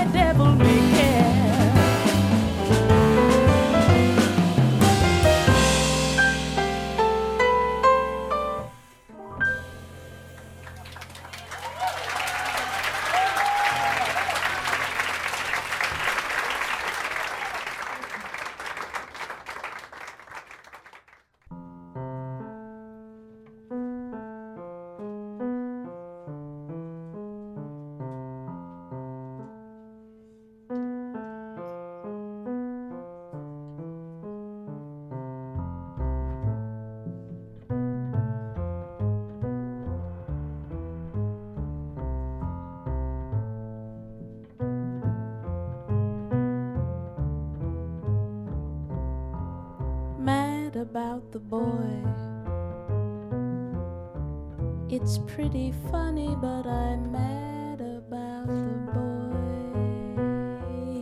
It's 55.04 55.18
pretty 55.18 55.74
funny, 55.92 56.34
but 56.40 56.66
I'm 56.66 57.12
mad 57.12 57.82
about 57.82 58.48
the 58.48 58.54
boy. 58.94 59.36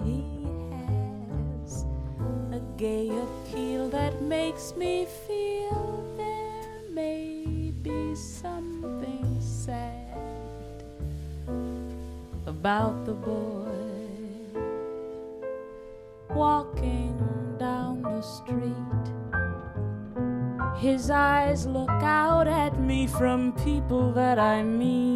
He 0.03 0.47
has 0.73 1.85
a 2.51 2.59
gay 2.77 3.09
appeal 3.09 3.89
that 3.91 4.19
makes 4.23 4.75
me 4.75 5.05
feel 5.27 6.03
there 6.17 6.81
may 6.89 7.71
be 7.83 8.15
something 8.15 9.39
sad 9.39 10.17
about 12.47 13.05
the 13.05 13.13
boy 13.13 13.70
from 23.21 23.53
people 23.53 24.11
that 24.13 24.39
I 24.39 24.63
meet. 24.63 25.10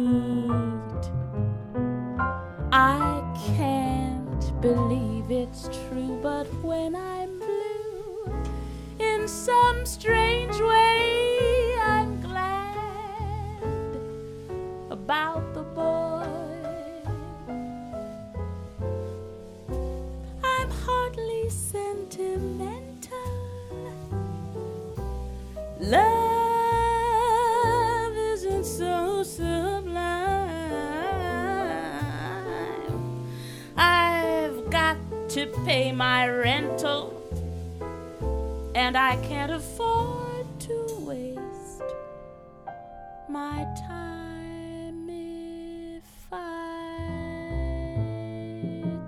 To 35.36 35.46
pay 35.66 35.92
my 35.92 36.26
rental, 36.26 37.12
and 38.74 38.96
I 38.96 39.16
can't 39.16 39.52
afford 39.52 40.46
to 40.60 40.86
waste 41.00 41.82
my 43.28 43.66
time 43.86 45.06
if 45.10 46.32
I 46.32 47.02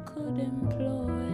could 0.05 0.39
employ 0.39 1.25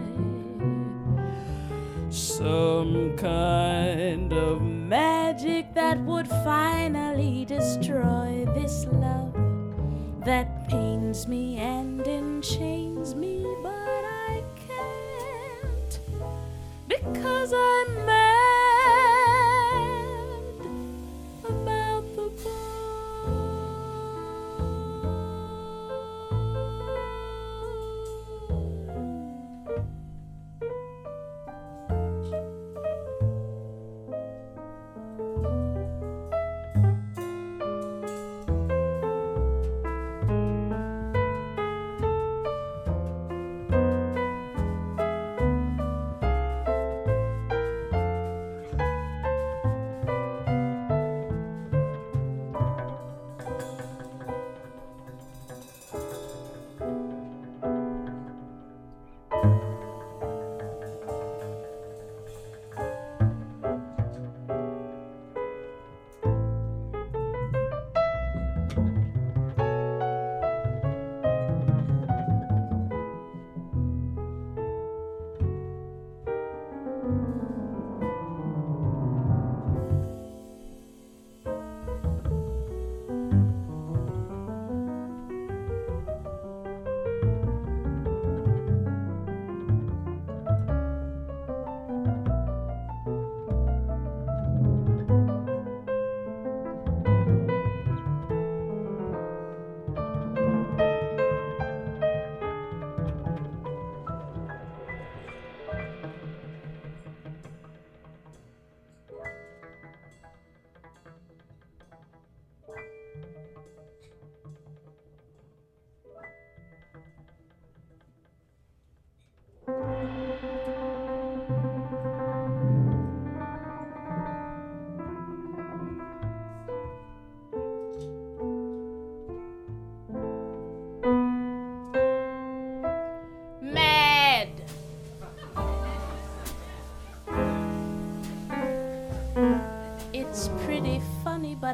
some 2.09 3.17
kind 3.17 4.31
of 4.31 4.61
magic 4.61 5.73
that 5.73 5.99
would 6.05 6.29
finally 6.29 7.43
destroy 7.43 8.45
this 8.55 8.85
love 8.93 9.35
that 10.23 10.69
pains 10.69 11.27
me 11.27 11.57
and 11.57 11.99
enchains 12.07 13.13
me, 13.13 13.44
because 17.13 17.53
I'm 17.53 18.05
mad 18.05 18.24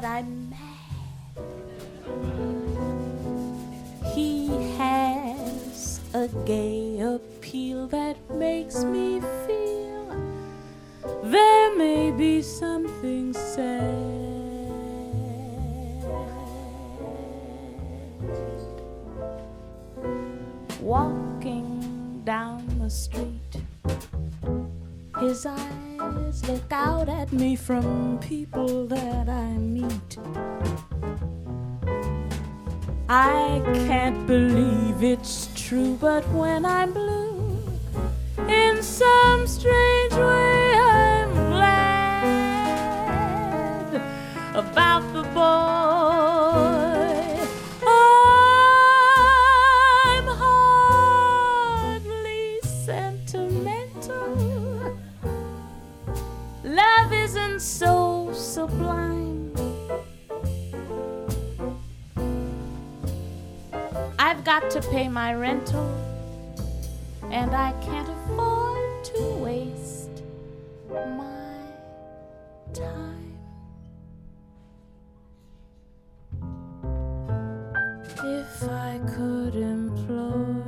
I 0.04 0.22
met 0.22 0.82
he 4.14 4.48
has 4.76 6.00
a 6.12 6.28
gay 6.44 7.00
appeal 7.00 7.86
that 7.86 8.16
makes 8.30 8.84
me 8.84 9.20
feel 9.46 10.06
there 11.22 11.76
may 11.76 12.10
be 12.10 12.42
something 12.42 13.32
sad. 13.32 13.92
Walking 20.80 22.22
down 22.24 22.66
the 22.80 22.90
street, 22.90 23.62
his 25.20 25.46
eyes 25.46 26.48
look 26.48 26.72
out 26.72 27.08
at 27.08 27.32
me 27.32 27.56
from 27.56 28.18
people 28.18 28.86
that 28.88 29.11
true, 35.72 35.96
but 35.98 36.22
when 36.34 36.66
I'm 36.66 36.92
blue, 36.92 37.11
If 78.62 78.68
I 78.70 79.00
could 79.16 79.56
employ 79.56 80.62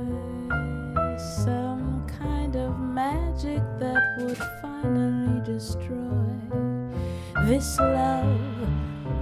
some 1.17 2.05
kind 2.07 2.57
of 2.57 2.77
magic 2.77 3.61
that 3.79 4.17
would 4.19 4.37
finally 4.61 5.39
destroy 5.45 6.27
this 7.45 7.79
love 7.79 8.37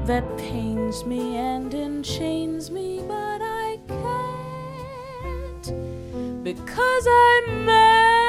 that 0.07 0.23
pains 0.39 1.05
me 1.05 1.37
and 1.37 1.71
enchains 1.71 2.71
me, 2.71 3.03
but 3.07 3.41
I 3.43 3.77
can't 3.87 5.71
because 6.43 7.07
I'm 7.07 7.65
mad 7.65 8.22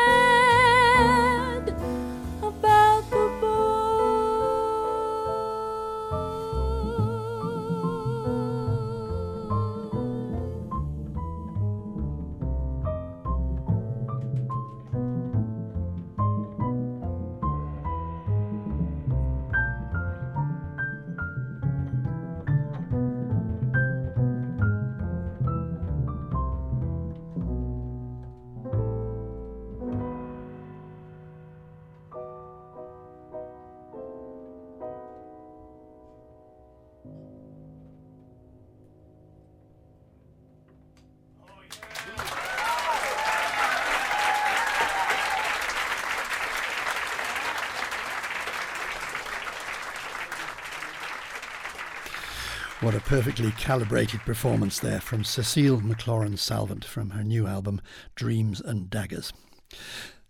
What 52.84 52.94
a 52.94 53.00
perfectly 53.00 53.50
calibrated 53.52 54.20
performance 54.20 54.78
there 54.78 55.00
from 55.00 55.24
Cecile 55.24 55.80
McLorin 55.80 56.38
Salvant 56.38 56.84
from 56.84 57.10
her 57.10 57.24
new 57.24 57.46
album 57.46 57.80
Dreams 58.14 58.60
and 58.60 58.90
Daggers. 58.90 59.32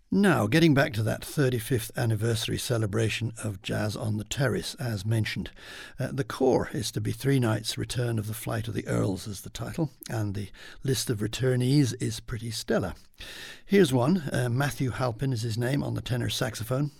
Now, 0.09 0.47
getting 0.47 0.73
back 0.73 0.93
to 0.93 1.03
that 1.03 1.23
35th 1.23 1.91
anniversary 1.97 2.57
celebration 2.57 3.33
of 3.43 3.61
Jazz 3.61 3.97
on 3.97 4.15
the 4.15 4.23
Terrace, 4.23 4.73
as 4.75 5.05
mentioned. 5.05 5.51
Uh, 5.99 6.11
the 6.13 6.23
core 6.23 6.69
is 6.71 6.91
to 6.91 7.01
be 7.01 7.11
three 7.11 7.41
nights 7.41 7.77
Return 7.77 8.17
of 8.17 8.27
the 8.27 8.33
Flight 8.33 8.69
of 8.69 8.73
the 8.73 8.87
Earls, 8.87 9.27
is 9.27 9.41
the 9.41 9.49
title, 9.49 9.91
and 10.09 10.33
the 10.33 10.47
list 10.81 11.09
of 11.09 11.19
returnees 11.19 11.93
is 12.01 12.21
pretty 12.21 12.51
stellar. 12.51 12.93
Here's 13.65 13.91
one. 13.91 14.29
Uh, 14.31 14.47
Matthew 14.47 14.91
Halpin 14.91 15.33
is 15.33 15.41
his 15.41 15.57
name 15.57 15.83
on 15.83 15.93
the 15.93 16.01
tenor 16.01 16.29
saxophone. 16.29 16.91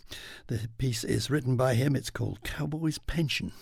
The 0.47 0.67
piece 0.77 1.05
is 1.05 1.29
written 1.29 1.55
by 1.55 1.75
him. 1.75 1.95
It's 1.95 2.09
called 2.09 2.43
Cowboy's 2.43 2.97
Pension. 2.97 3.53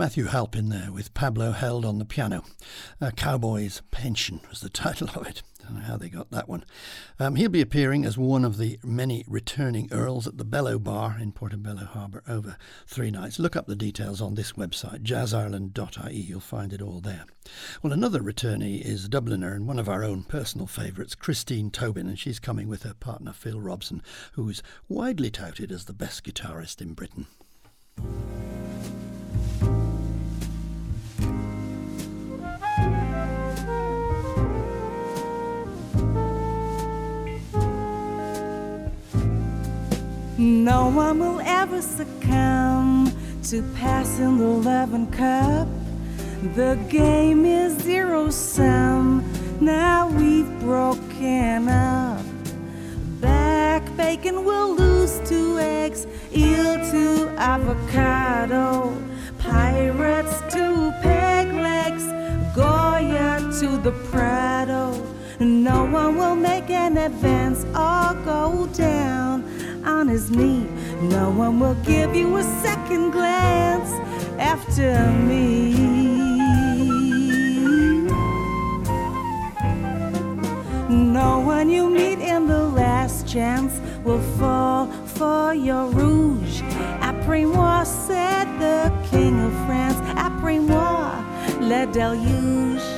Matthew 0.00 0.24
Halpin 0.24 0.70
there 0.70 0.90
with 0.90 1.12
Pablo 1.12 1.50
Held 1.50 1.84
on 1.84 1.98
the 1.98 2.06
piano. 2.06 2.42
A 3.02 3.12
Cowboy's 3.12 3.82
Pension 3.90 4.40
was 4.48 4.62
the 4.62 4.70
title 4.70 5.10
of 5.14 5.26
it. 5.26 5.42
I 5.60 5.64
don't 5.64 5.74
know 5.74 5.80
how 5.82 5.98
they 5.98 6.08
got 6.08 6.30
that 6.30 6.48
one. 6.48 6.64
Um, 7.18 7.34
he'll 7.34 7.50
be 7.50 7.60
appearing 7.60 8.06
as 8.06 8.16
one 8.16 8.42
of 8.42 8.56
the 8.56 8.78
many 8.82 9.26
returning 9.28 9.90
Earls 9.92 10.26
at 10.26 10.38
the 10.38 10.44
Bello 10.46 10.78
Bar 10.78 11.18
in 11.20 11.32
Portobello 11.32 11.84
Harbour 11.84 12.22
over 12.26 12.56
three 12.86 13.10
nights. 13.10 13.38
Look 13.38 13.56
up 13.56 13.66
the 13.66 13.76
details 13.76 14.22
on 14.22 14.36
this 14.36 14.52
website, 14.52 15.02
jazzireland.ie. 15.02 16.16
You'll 16.16 16.40
find 16.40 16.72
it 16.72 16.80
all 16.80 17.00
there. 17.00 17.26
Well, 17.82 17.92
another 17.92 18.20
returnee 18.20 18.80
is 18.80 19.06
Dubliner 19.06 19.54
and 19.54 19.68
one 19.68 19.78
of 19.78 19.90
our 19.90 20.02
own 20.02 20.22
personal 20.22 20.66
favourites, 20.66 21.14
Christine 21.14 21.68
Tobin, 21.70 22.08
and 22.08 22.18
she's 22.18 22.38
coming 22.38 22.68
with 22.68 22.84
her 22.84 22.94
partner 22.94 23.34
Phil 23.34 23.60
Robson, 23.60 24.00
who's 24.32 24.62
widely 24.88 25.30
touted 25.30 25.70
as 25.70 25.84
the 25.84 25.92
best 25.92 26.24
guitarist 26.24 26.80
in 26.80 26.94
Britain. 26.94 27.26
No 40.40 40.88
one 40.88 41.18
will 41.18 41.40
ever 41.40 41.82
succumb 41.82 43.12
to 43.42 43.62
passing 43.74 44.38
the 44.38 44.46
loving 44.46 45.10
cup. 45.10 45.68
The 46.54 46.78
game 46.88 47.44
is 47.44 47.76
zero 47.82 48.30
sum. 48.30 49.22
Now 49.60 50.08
we've 50.08 50.50
broken 50.60 51.68
up. 51.68 52.24
Back 53.20 53.82
bacon 53.98 54.46
will 54.46 54.74
lose 54.74 55.20
two 55.28 55.58
eggs, 55.58 56.06
eel 56.34 56.76
to 56.90 57.28
avocado, 57.36 58.96
pirates 59.38 60.40
to 60.54 60.90
peg 61.02 61.52
legs, 61.52 62.06
Goya 62.56 63.40
to 63.60 63.76
the 63.76 63.92
Prado. 64.10 64.92
No 65.38 65.84
one 65.84 66.16
will 66.16 66.34
make 66.34 66.70
an 66.70 66.96
advance 66.96 67.64
or 67.74 68.14
go 68.24 68.66
down 68.72 69.20
on 69.84 70.08
his 70.08 70.30
knee. 70.30 70.66
No 71.02 71.30
one 71.30 71.60
will 71.60 71.76
give 71.84 72.14
you 72.14 72.36
a 72.36 72.42
second 72.62 73.10
glance 73.10 73.90
after 74.38 75.10
me. 75.10 75.74
No 80.88 81.40
one 81.40 81.70
you 81.70 81.88
meet 81.88 82.18
in 82.18 82.46
the 82.46 82.64
last 82.64 83.26
chance 83.26 83.80
will 84.04 84.22
fall 84.38 84.86
for 85.06 85.54
your 85.54 85.86
rouge. 85.86 86.62
Après 87.00 87.44
moi, 87.46 87.84
said 87.84 88.46
the 88.58 88.92
king 89.10 89.38
of 89.40 89.52
France. 89.66 89.98
Après 90.16 90.58
moi, 90.60 91.12
le 91.60 91.86
deluge. 91.92 92.88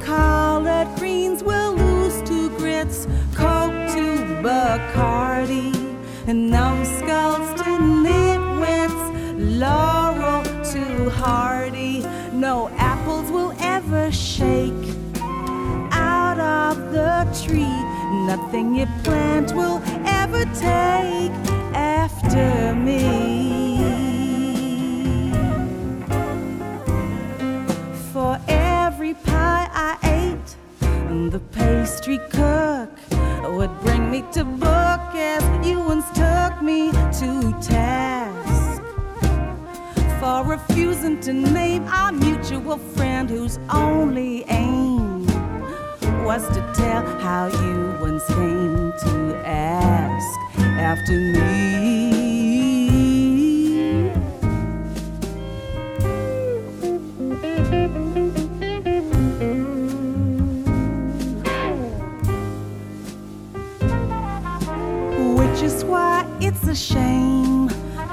Collard 0.00 0.88
greens 0.98 1.42
will 1.42 1.74
lose 1.74 2.20
to 2.22 2.50
grits, 2.58 3.06
coke 3.34 3.72
to 3.94 4.40
Bacardi 4.42 5.83
and 6.26 6.50
numbskulls 6.50 7.48
to 7.60 7.70
nitwits, 8.04 9.60
laurel 9.60 10.42
to 10.72 11.10
hardy. 11.10 12.00
No 12.32 12.70
apples 12.78 13.30
will 13.30 13.54
ever 13.60 14.10
shake 14.10 14.72
out 15.92 16.38
of 16.38 16.92
the 16.92 17.26
tree. 17.44 17.78
Nothing 18.26 18.74
you 18.74 18.86
plant 19.02 19.52
will 19.54 19.82
ever 20.06 20.44
take 20.54 21.32
after 21.74 22.74
me. 22.74 23.82
For 28.12 28.38
every 28.48 29.14
pie 29.14 29.68
I 29.72 30.03
the 31.30 31.40
pastry 31.52 32.18
cook 32.30 32.90
would 33.56 33.70
bring 33.80 34.10
me 34.10 34.22
to 34.32 34.44
book 34.44 35.00
as 35.14 35.66
you 35.66 35.78
once 35.78 36.06
took 36.10 36.62
me 36.62 36.90
to 36.90 37.56
task 37.60 38.82
for 40.20 40.44
refusing 40.44 41.20
to 41.20 41.32
name 41.32 41.84
our 41.88 42.12
mutual 42.12 42.78
friend 42.78 43.30
whose 43.30 43.58
only 43.70 44.44
aim 44.48 45.26
was 46.24 46.46
to 46.48 46.60
tell 46.74 47.04
how 47.20 47.46
you 47.46 47.96
once 48.00 48.26
came 48.28 48.92
to 49.04 49.36
ask 49.46 50.58
after 50.60 51.12
me. 51.12 52.03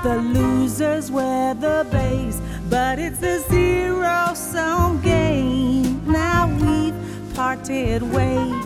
The 0.04 0.16
losers 0.18 1.12
wear 1.12 1.54
the 1.54 1.86
base, 1.92 2.42
but 2.72 2.98
it's 2.98 3.22
a 3.22 3.38
zero 3.52 4.34
sum 4.34 5.00
game. 5.02 6.02
Now 6.12 6.48
we've 6.60 6.96
parted 7.36 8.02
ways. 8.02 8.66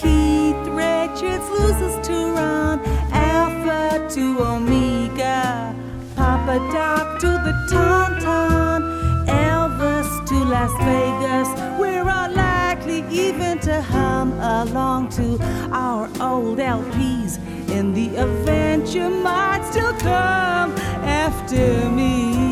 Keith 0.00 0.56
Richards 0.68 1.46
loses 1.50 1.94
to 2.08 2.32
Ron, 2.32 2.80
Alpha 3.12 4.08
to 4.14 4.42
Omega, 4.42 5.76
Papa 6.16 6.56
Doc 6.72 7.20
to 7.20 7.26
the 7.26 7.54
Tonton, 7.70 8.80
Elvis 9.28 10.26
to 10.26 10.36
Las 10.36 10.72
Vegas. 10.88 11.78
We're 11.78 12.08
all 12.08 12.30
likely 12.30 13.04
even 13.10 13.58
to 13.58 13.82
hum 13.82 14.32
along 14.40 15.10
to 15.10 15.38
our 15.70 16.06
old 16.18 16.60
LPs 16.60 17.38
in 17.70 17.92
the 17.92 18.08
event 18.16 18.94
you 18.94 19.08
might 19.08 19.64
still 19.70 19.92
come 19.94 20.72
after 21.04 21.88
me. 21.90 22.49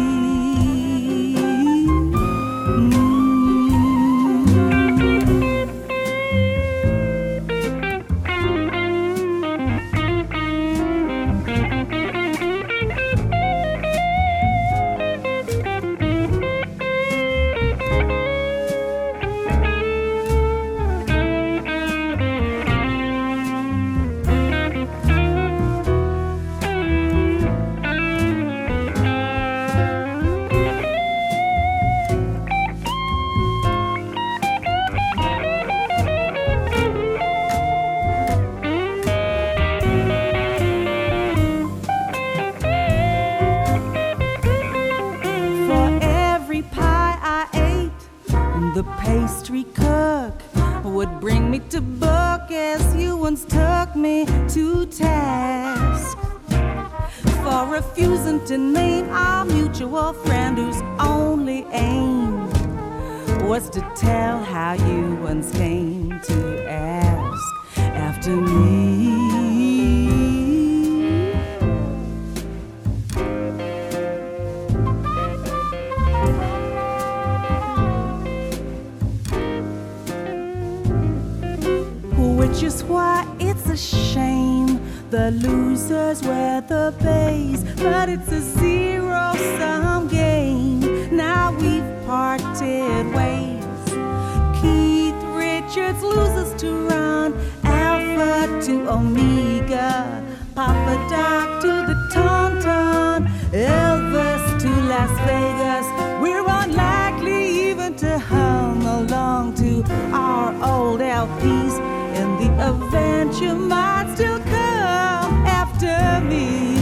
Vegas. 105.39 105.87
We're 106.23 106.47
unlikely 106.63 107.71
even 107.71 107.95
to 107.97 108.19
hum 108.19 108.83
along 108.83 109.55
to 109.63 109.71
our 110.13 110.49
old 110.71 111.01
LPs. 111.01 111.75
and 112.19 112.31
the 112.41 112.49
adventure 112.71 113.55
might 113.55 114.09
still 114.15 114.41
come 114.41 115.35
after 115.61 115.97
me. 116.31 116.78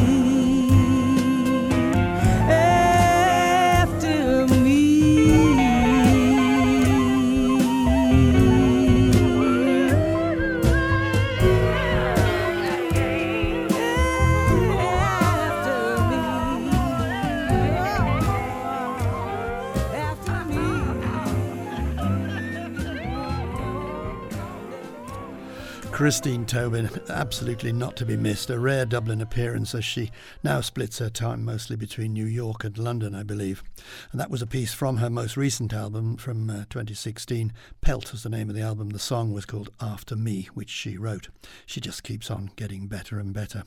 Christine 25.96 26.44
Tobin, 26.44 26.90
absolutely 27.08 27.72
not 27.72 27.96
to 27.96 28.04
be 28.04 28.18
missed. 28.18 28.50
A 28.50 28.58
rare 28.58 28.84
Dublin 28.84 29.22
appearance 29.22 29.74
as 29.74 29.82
she 29.82 30.10
now 30.44 30.60
splits 30.60 30.98
her 30.98 31.08
time 31.08 31.42
mostly 31.42 31.74
between 31.74 32.12
New 32.12 32.26
York 32.26 32.64
and 32.64 32.76
London, 32.76 33.14
I 33.14 33.22
believe. 33.22 33.64
And 34.12 34.20
that 34.20 34.28
was 34.28 34.42
a 34.42 34.46
piece 34.46 34.74
from 34.74 34.98
her 34.98 35.08
most 35.08 35.38
recent 35.38 35.72
album 35.72 36.18
from 36.18 36.50
uh, 36.50 36.64
2016. 36.68 37.50
Pelt 37.80 38.12
was 38.12 38.24
the 38.24 38.28
name 38.28 38.50
of 38.50 38.54
the 38.54 38.60
album. 38.60 38.90
The 38.90 38.98
song 38.98 39.32
was 39.32 39.46
called 39.46 39.70
After 39.80 40.16
Me, 40.16 40.50
which 40.52 40.68
she 40.68 40.98
wrote. 40.98 41.30
She 41.64 41.80
just 41.80 42.02
keeps 42.02 42.30
on 42.30 42.50
getting 42.56 42.88
better 42.88 43.18
and 43.18 43.32
better. 43.32 43.64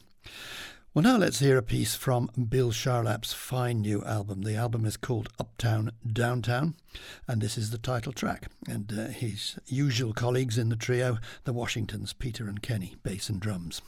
Well, 0.91 1.03
now 1.03 1.17
let's 1.17 1.37
hear 1.37 1.55
a 1.55 1.61
piece 1.61 1.93
from 1.93 2.31
Bill 2.49 2.71
Charlap's 2.71 3.31
fine 3.31 3.81
new 3.81 4.03
album. 4.05 4.41
The 4.41 4.55
album 4.55 4.85
is 4.85 4.97
called 4.97 5.29
Uptown 5.37 5.91
Downtown, 6.11 6.73
and 7.27 7.39
this 7.39 7.59
is 7.59 7.69
the 7.69 7.77
title 7.77 8.11
track. 8.11 8.47
And 8.67 8.91
uh, 8.97 9.07
his 9.09 9.59
usual 9.67 10.13
colleagues 10.13 10.57
in 10.57 10.69
the 10.69 10.75
trio, 10.75 11.19
the 11.43 11.53
Washingtons, 11.53 12.13
Peter 12.13 12.47
and 12.47 12.63
Kenny, 12.63 12.95
bass 13.03 13.29
and 13.29 13.39
drums. 13.39 13.83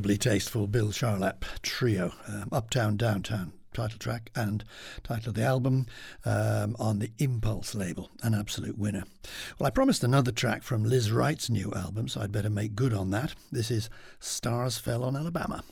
Impeccably 0.00 0.16
tasteful 0.16 0.66
Bill 0.66 0.88
Charlap 0.88 1.44
trio, 1.60 2.14
um, 2.26 2.48
Uptown 2.52 2.96
Downtown 2.96 3.52
title 3.74 3.98
track 3.98 4.30
and 4.34 4.64
title 5.02 5.28
of 5.28 5.34
the 5.34 5.42
album 5.42 5.84
um, 6.24 6.74
on 6.78 7.00
the 7.00 7.10
Impulse 7.18 7.74
label, 7.74 8.08
an 8.22 8.32
absolute 8.32 8.78
winner. 8.78 9.04
Well, 9.58 9.66
I 9.66 9.70
promised 9.70 10.02
another 10.02 10.32
track 10.32 10.62
from 10.62 10.84
Lizz 10.84 11.12
Wright's 11.12 11.50
new 11.50 11.70
album, 11.74 12.08
so 12.08 12.22
I'd 12.22 12.32
better 12.32 12.48
make 12.48 12.74
good 12.74 12.94
on 12.94 13.10
that. 13.10 13.34
This 13.52 13.70
is 13.70 13.90
Stars 14.20 14.78
Fell 14.78 15.04
on 15.04 15.16
Alabama. 15.16 15.62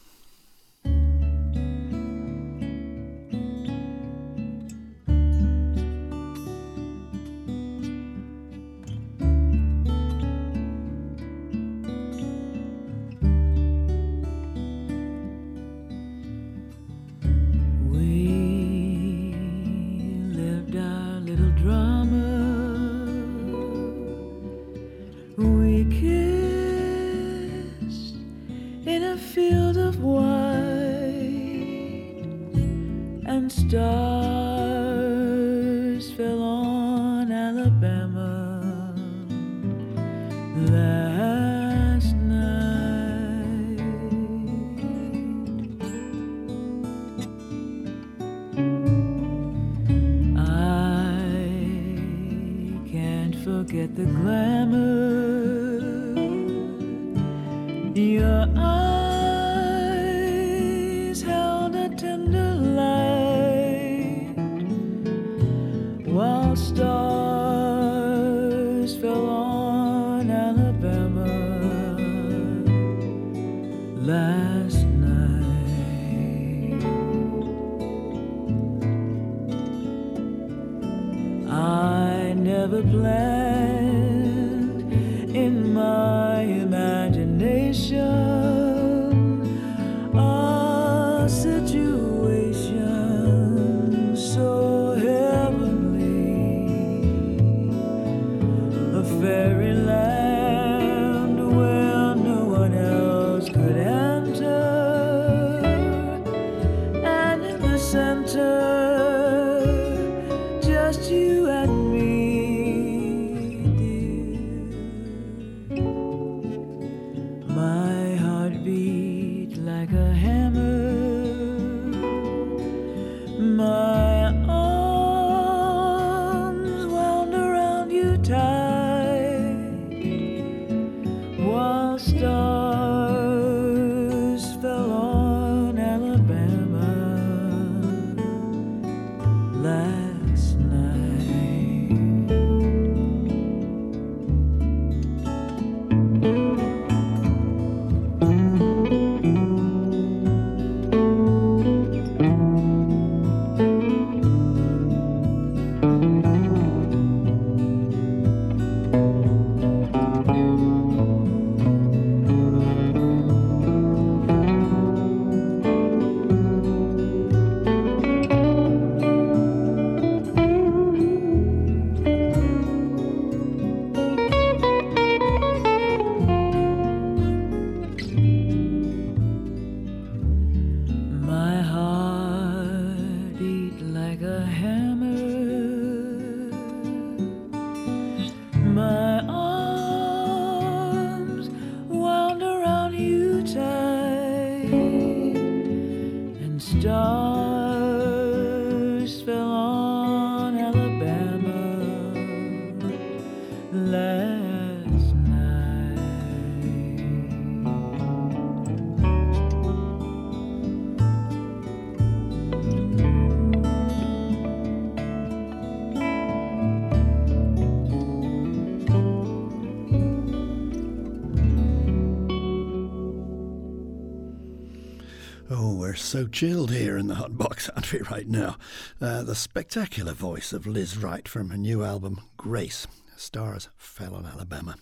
Chilled 226.33 226.71
here 226.71 226.99
in 226.99 227.07
the 227.07 227.15
hot 227.15 227.39
box, 227.39 227.69
aren't 227.77 227.93
we, 227.93 228.01
right 228.01 228.29
now? 228.29 228.57
Uh, 229.01 229.23
the 229.23 229.35
spectacular 229.35 230.13
voice 230.13 230.53
of 230.53 230.67
Lizz 230.67 230.99
Wright 230.99 231.27
from 231.27 231.51
her 231.51 231.57
new 231.57 231.83
album, 231.83 232.21
Grace. 232.37 232.87
Stars 233.17 233.69
fell 233.77 234.15
on 234.15 234.27
Alabama. 234.27 234.77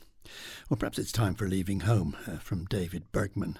Well, 0.68 0.77
perhaps 0.77 0.98
it's 0.98 1.12
time 1.12 1.35
for 1.35 1.48
leaving 1.48 1.81
home 1.81 2.16
uh, 2.27 2.39
from 2.39 2.64
David 2.64 3.12
Berkman. 3.12 3.59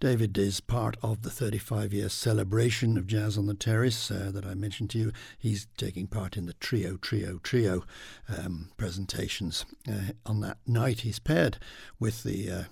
David 0.00 0.38
is 0.38 0.60
part 0.60 0.96
of 1.02 1.22
the 1.22 1.30
35 1.30 1.92
year 1.92 2.08
celebration 2.08 2.96
of 2.96 3.06
Jazz 3.06 3.36
on 3.36 3.46
the 3.46 3.54
Terrace 3.54 4.10
uh, 4.10 4.30
that 4.32 4.46
I 4.46 4.54
mentioned 4.54 4.90
to 4.90 4.98
you. 4.98 5.12
He's 5.38 5.66
taking 5.76 6.06
part 6.06 6.36
in 6.36 6.46
the 6.46 6.54
Trio, 6.54 6.96
Trio, 6.96 7.38
Trio 7.42 7.84
um, 8.28 8.70
presentations. 8.76 9.66
Uh, 9.88 10.12
on 10.24 10.40
that 10.40 10.58
night, 10.66 11.00
he's 11.00 11.18
paired 11.18 11.58
with 11.98 12.22
the 12.22 12.50
uh, 12.50 12.62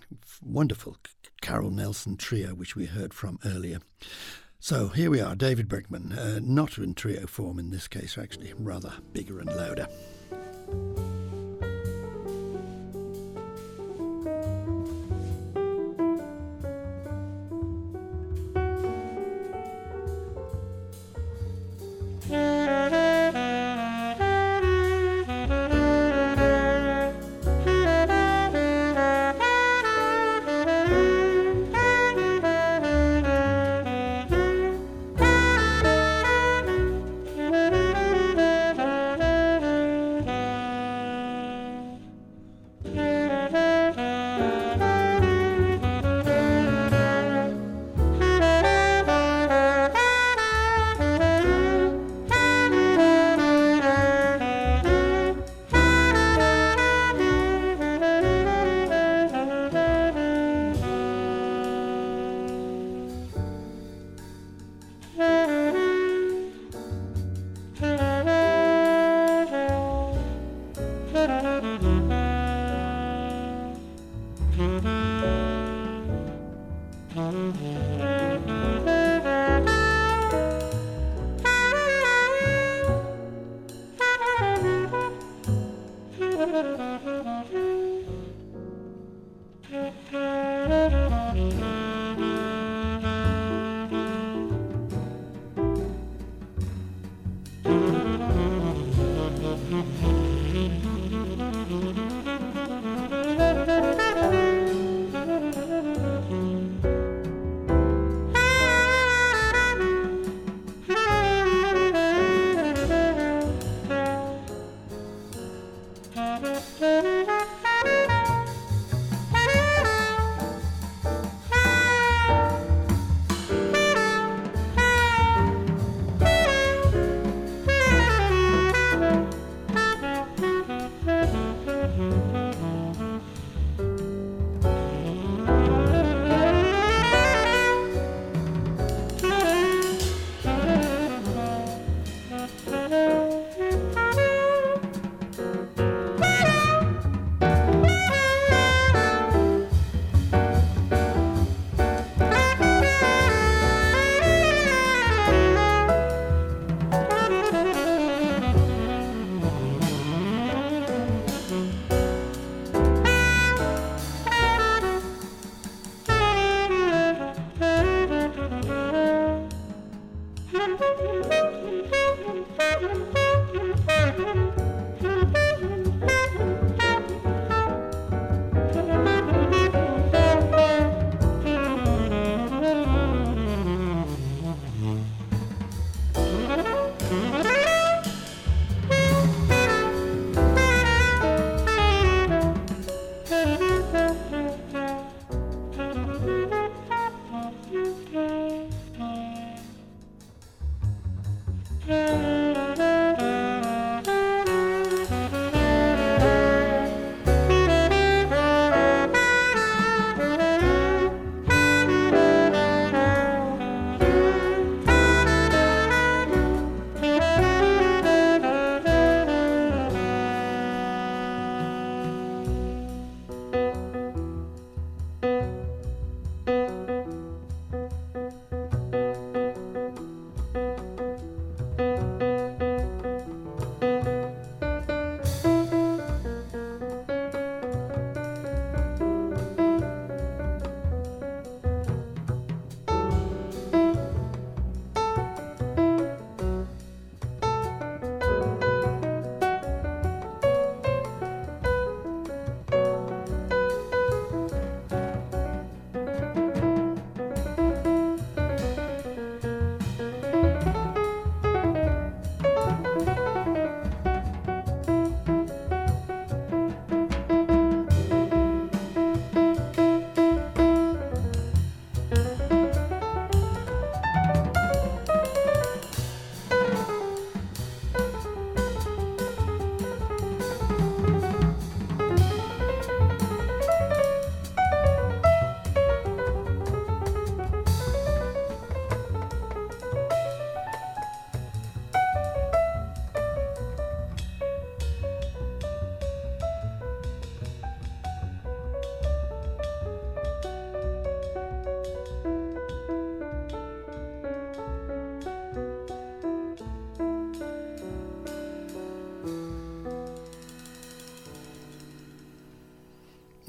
wonderful 0.43 0.97
Carole 1.41 1.71
Nelson 1.71 2.17
Trio, 2.17 2.55
which 2.55 2.77
we 2.77 2.87
heard 2.87 3.13
from 3.13 3.39
earlier. 3.45 3.81
So 4.65 4.87
here 4.87 5.11
we 5.11 5.21
are, 5.21 5.35
David 5.35 5.69
Berkman, 5.69 6.13
uh, 6.13 6.39
not 6.41 6.79
in 6.79 6.95
trio 6.95 7.27
form 7.27 7.59
in 7.59 7.73
this 7.73 7.89
case, 7.89 8.17
actually, 8.17 8.53
rather 8.57 8.93
bigger 9.13 9.41
and 9.41 9.49
louder. 9.49 9.89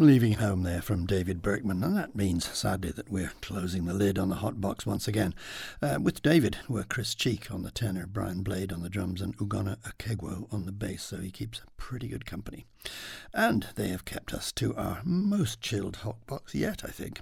Leaving 0.03 0.33
home 0.33 0.63
there 0.63 0.81
from 0.81 1.05
David 1.05 1.41
Berkman, 1.41 1.81
and 1.81 1.95
that 1.95 2.13
means 2.13 2.43
sadly 2.51 2.91
that 2.91 3.09
we're 3.09 3.31
closing 3.39 3.85
the 3.85 3.93
lid 3.93 4.19
on 4.19 4.27
the 4.27 4.35
hot 4.35 4.59
box 4.59 4.85
once 4.85 5.07
again. 5.07 5.33
Uh, 5.81 5.97
with 5.97 6.21
David 6.21 6.57
were 6.67 6.83
Chris 6.83 7.15
Cheek 7.15 7.49
on 7.49 7.63
the 7.63 7.71
tenor, 7.71 8.05
Brian 8.05 8.43
Blade 8.43 8.73
on 8.73 8.83
the 8.83 8.89
drums, 8.89 9.21
and 9.21 9.37
Ugonna 9.37 9.77
Okegwo 9.83 10.53
on 10.53 10.65
the 10.65 10.73
bass, 10.73 11.03
so 11.03 11.19
he 11.19 11.31
keeps 11.31 11.61
pretty 11.77 12.09
good 12.09 12.25
company. 12.25 12.65
And 13.33 13.67
they 13.75 13.87
have 13.87 14.03
kept 14.03 14.33
us 14.33 14.51
to 14.51 14.75
our 14.75 14.99
most 15.05 15.61
chilled 15.61 15.95
hot 15.95 16.17
box 16.27 16.53
yet, 16.53 16.83
I 16.83 16.89
think. 16.89 17.21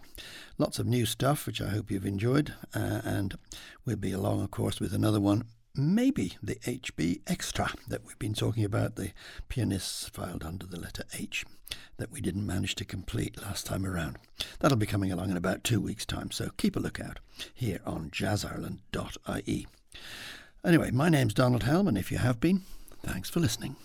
Lots 0.58 0.80
of 0.80 0.88
new 0.88 1.06
stuff, 1.06 1.46
which 1.46 1.62
I 1.62 1.70
hope 1.70 1.92
you've 1.92 2.04
enjoyed, 2.04 2.56
uh, 2.74 3.02
and 3.04 3.38
we'll 3.86 3.96
be 3.98 4.12
along, 4.12 4.42
of 4.42 4.50
course, 4.50 4.80
with 4.80 4.92
another 4.92 5.20
one 5.20 5.44
maybe 5.74 6.34
the 6.44 6.56
HB 6.56 7.22
Extra 7.28 7.72
that 7.88 8.06
we've 8.06 8.20
been 8.20 8.34
talking 8.34 8.66
about, 8.66 8.98
the 8.98 9.12
pianists 9.48 10.10
filed 10.10 10.44
under 10.44 10.66
the 10.66 10.78
letter 10.78 11.06
H 11.18 11.46
that 11.98 12.12
we 12.12 12.22
didn't 12.22 12.46
manage 12.46 12.76
to 12.76 12.86
complete 12.86 13.42
last 13.42 13.66
time 13.66 13.86
around. 13.86 14.18
That'll 14.60 14.78
be 14.78 14.86
coming 14.86 15.12
along 15.12 15.32
in 15.32 15.38
about 15.38 15.64
two 15.64 15.82
weeks' 15.82 16.06
time, 16.06 16.32
so 16.32 16.50
keep 16.58 16.76
a 16.76 16.80
lookout 16.80 17.20
here 17.54 17.80
on 17.86 18.10
jazzireland.ie. 18.10 19.68
Anyway, 20.64 20.92
my 20.92 21.10
name's 21.10 21.34
Donald 21.34 21.64
Helm, 21.64 21.88
and 21.88 21.98
if 21.98 22.12
you 22.12 22.18
have 22.18 22.40
been, 22.40 22.64
thanks 23.04 23.30
for 23.30 23.40
listening. 23.40 23.76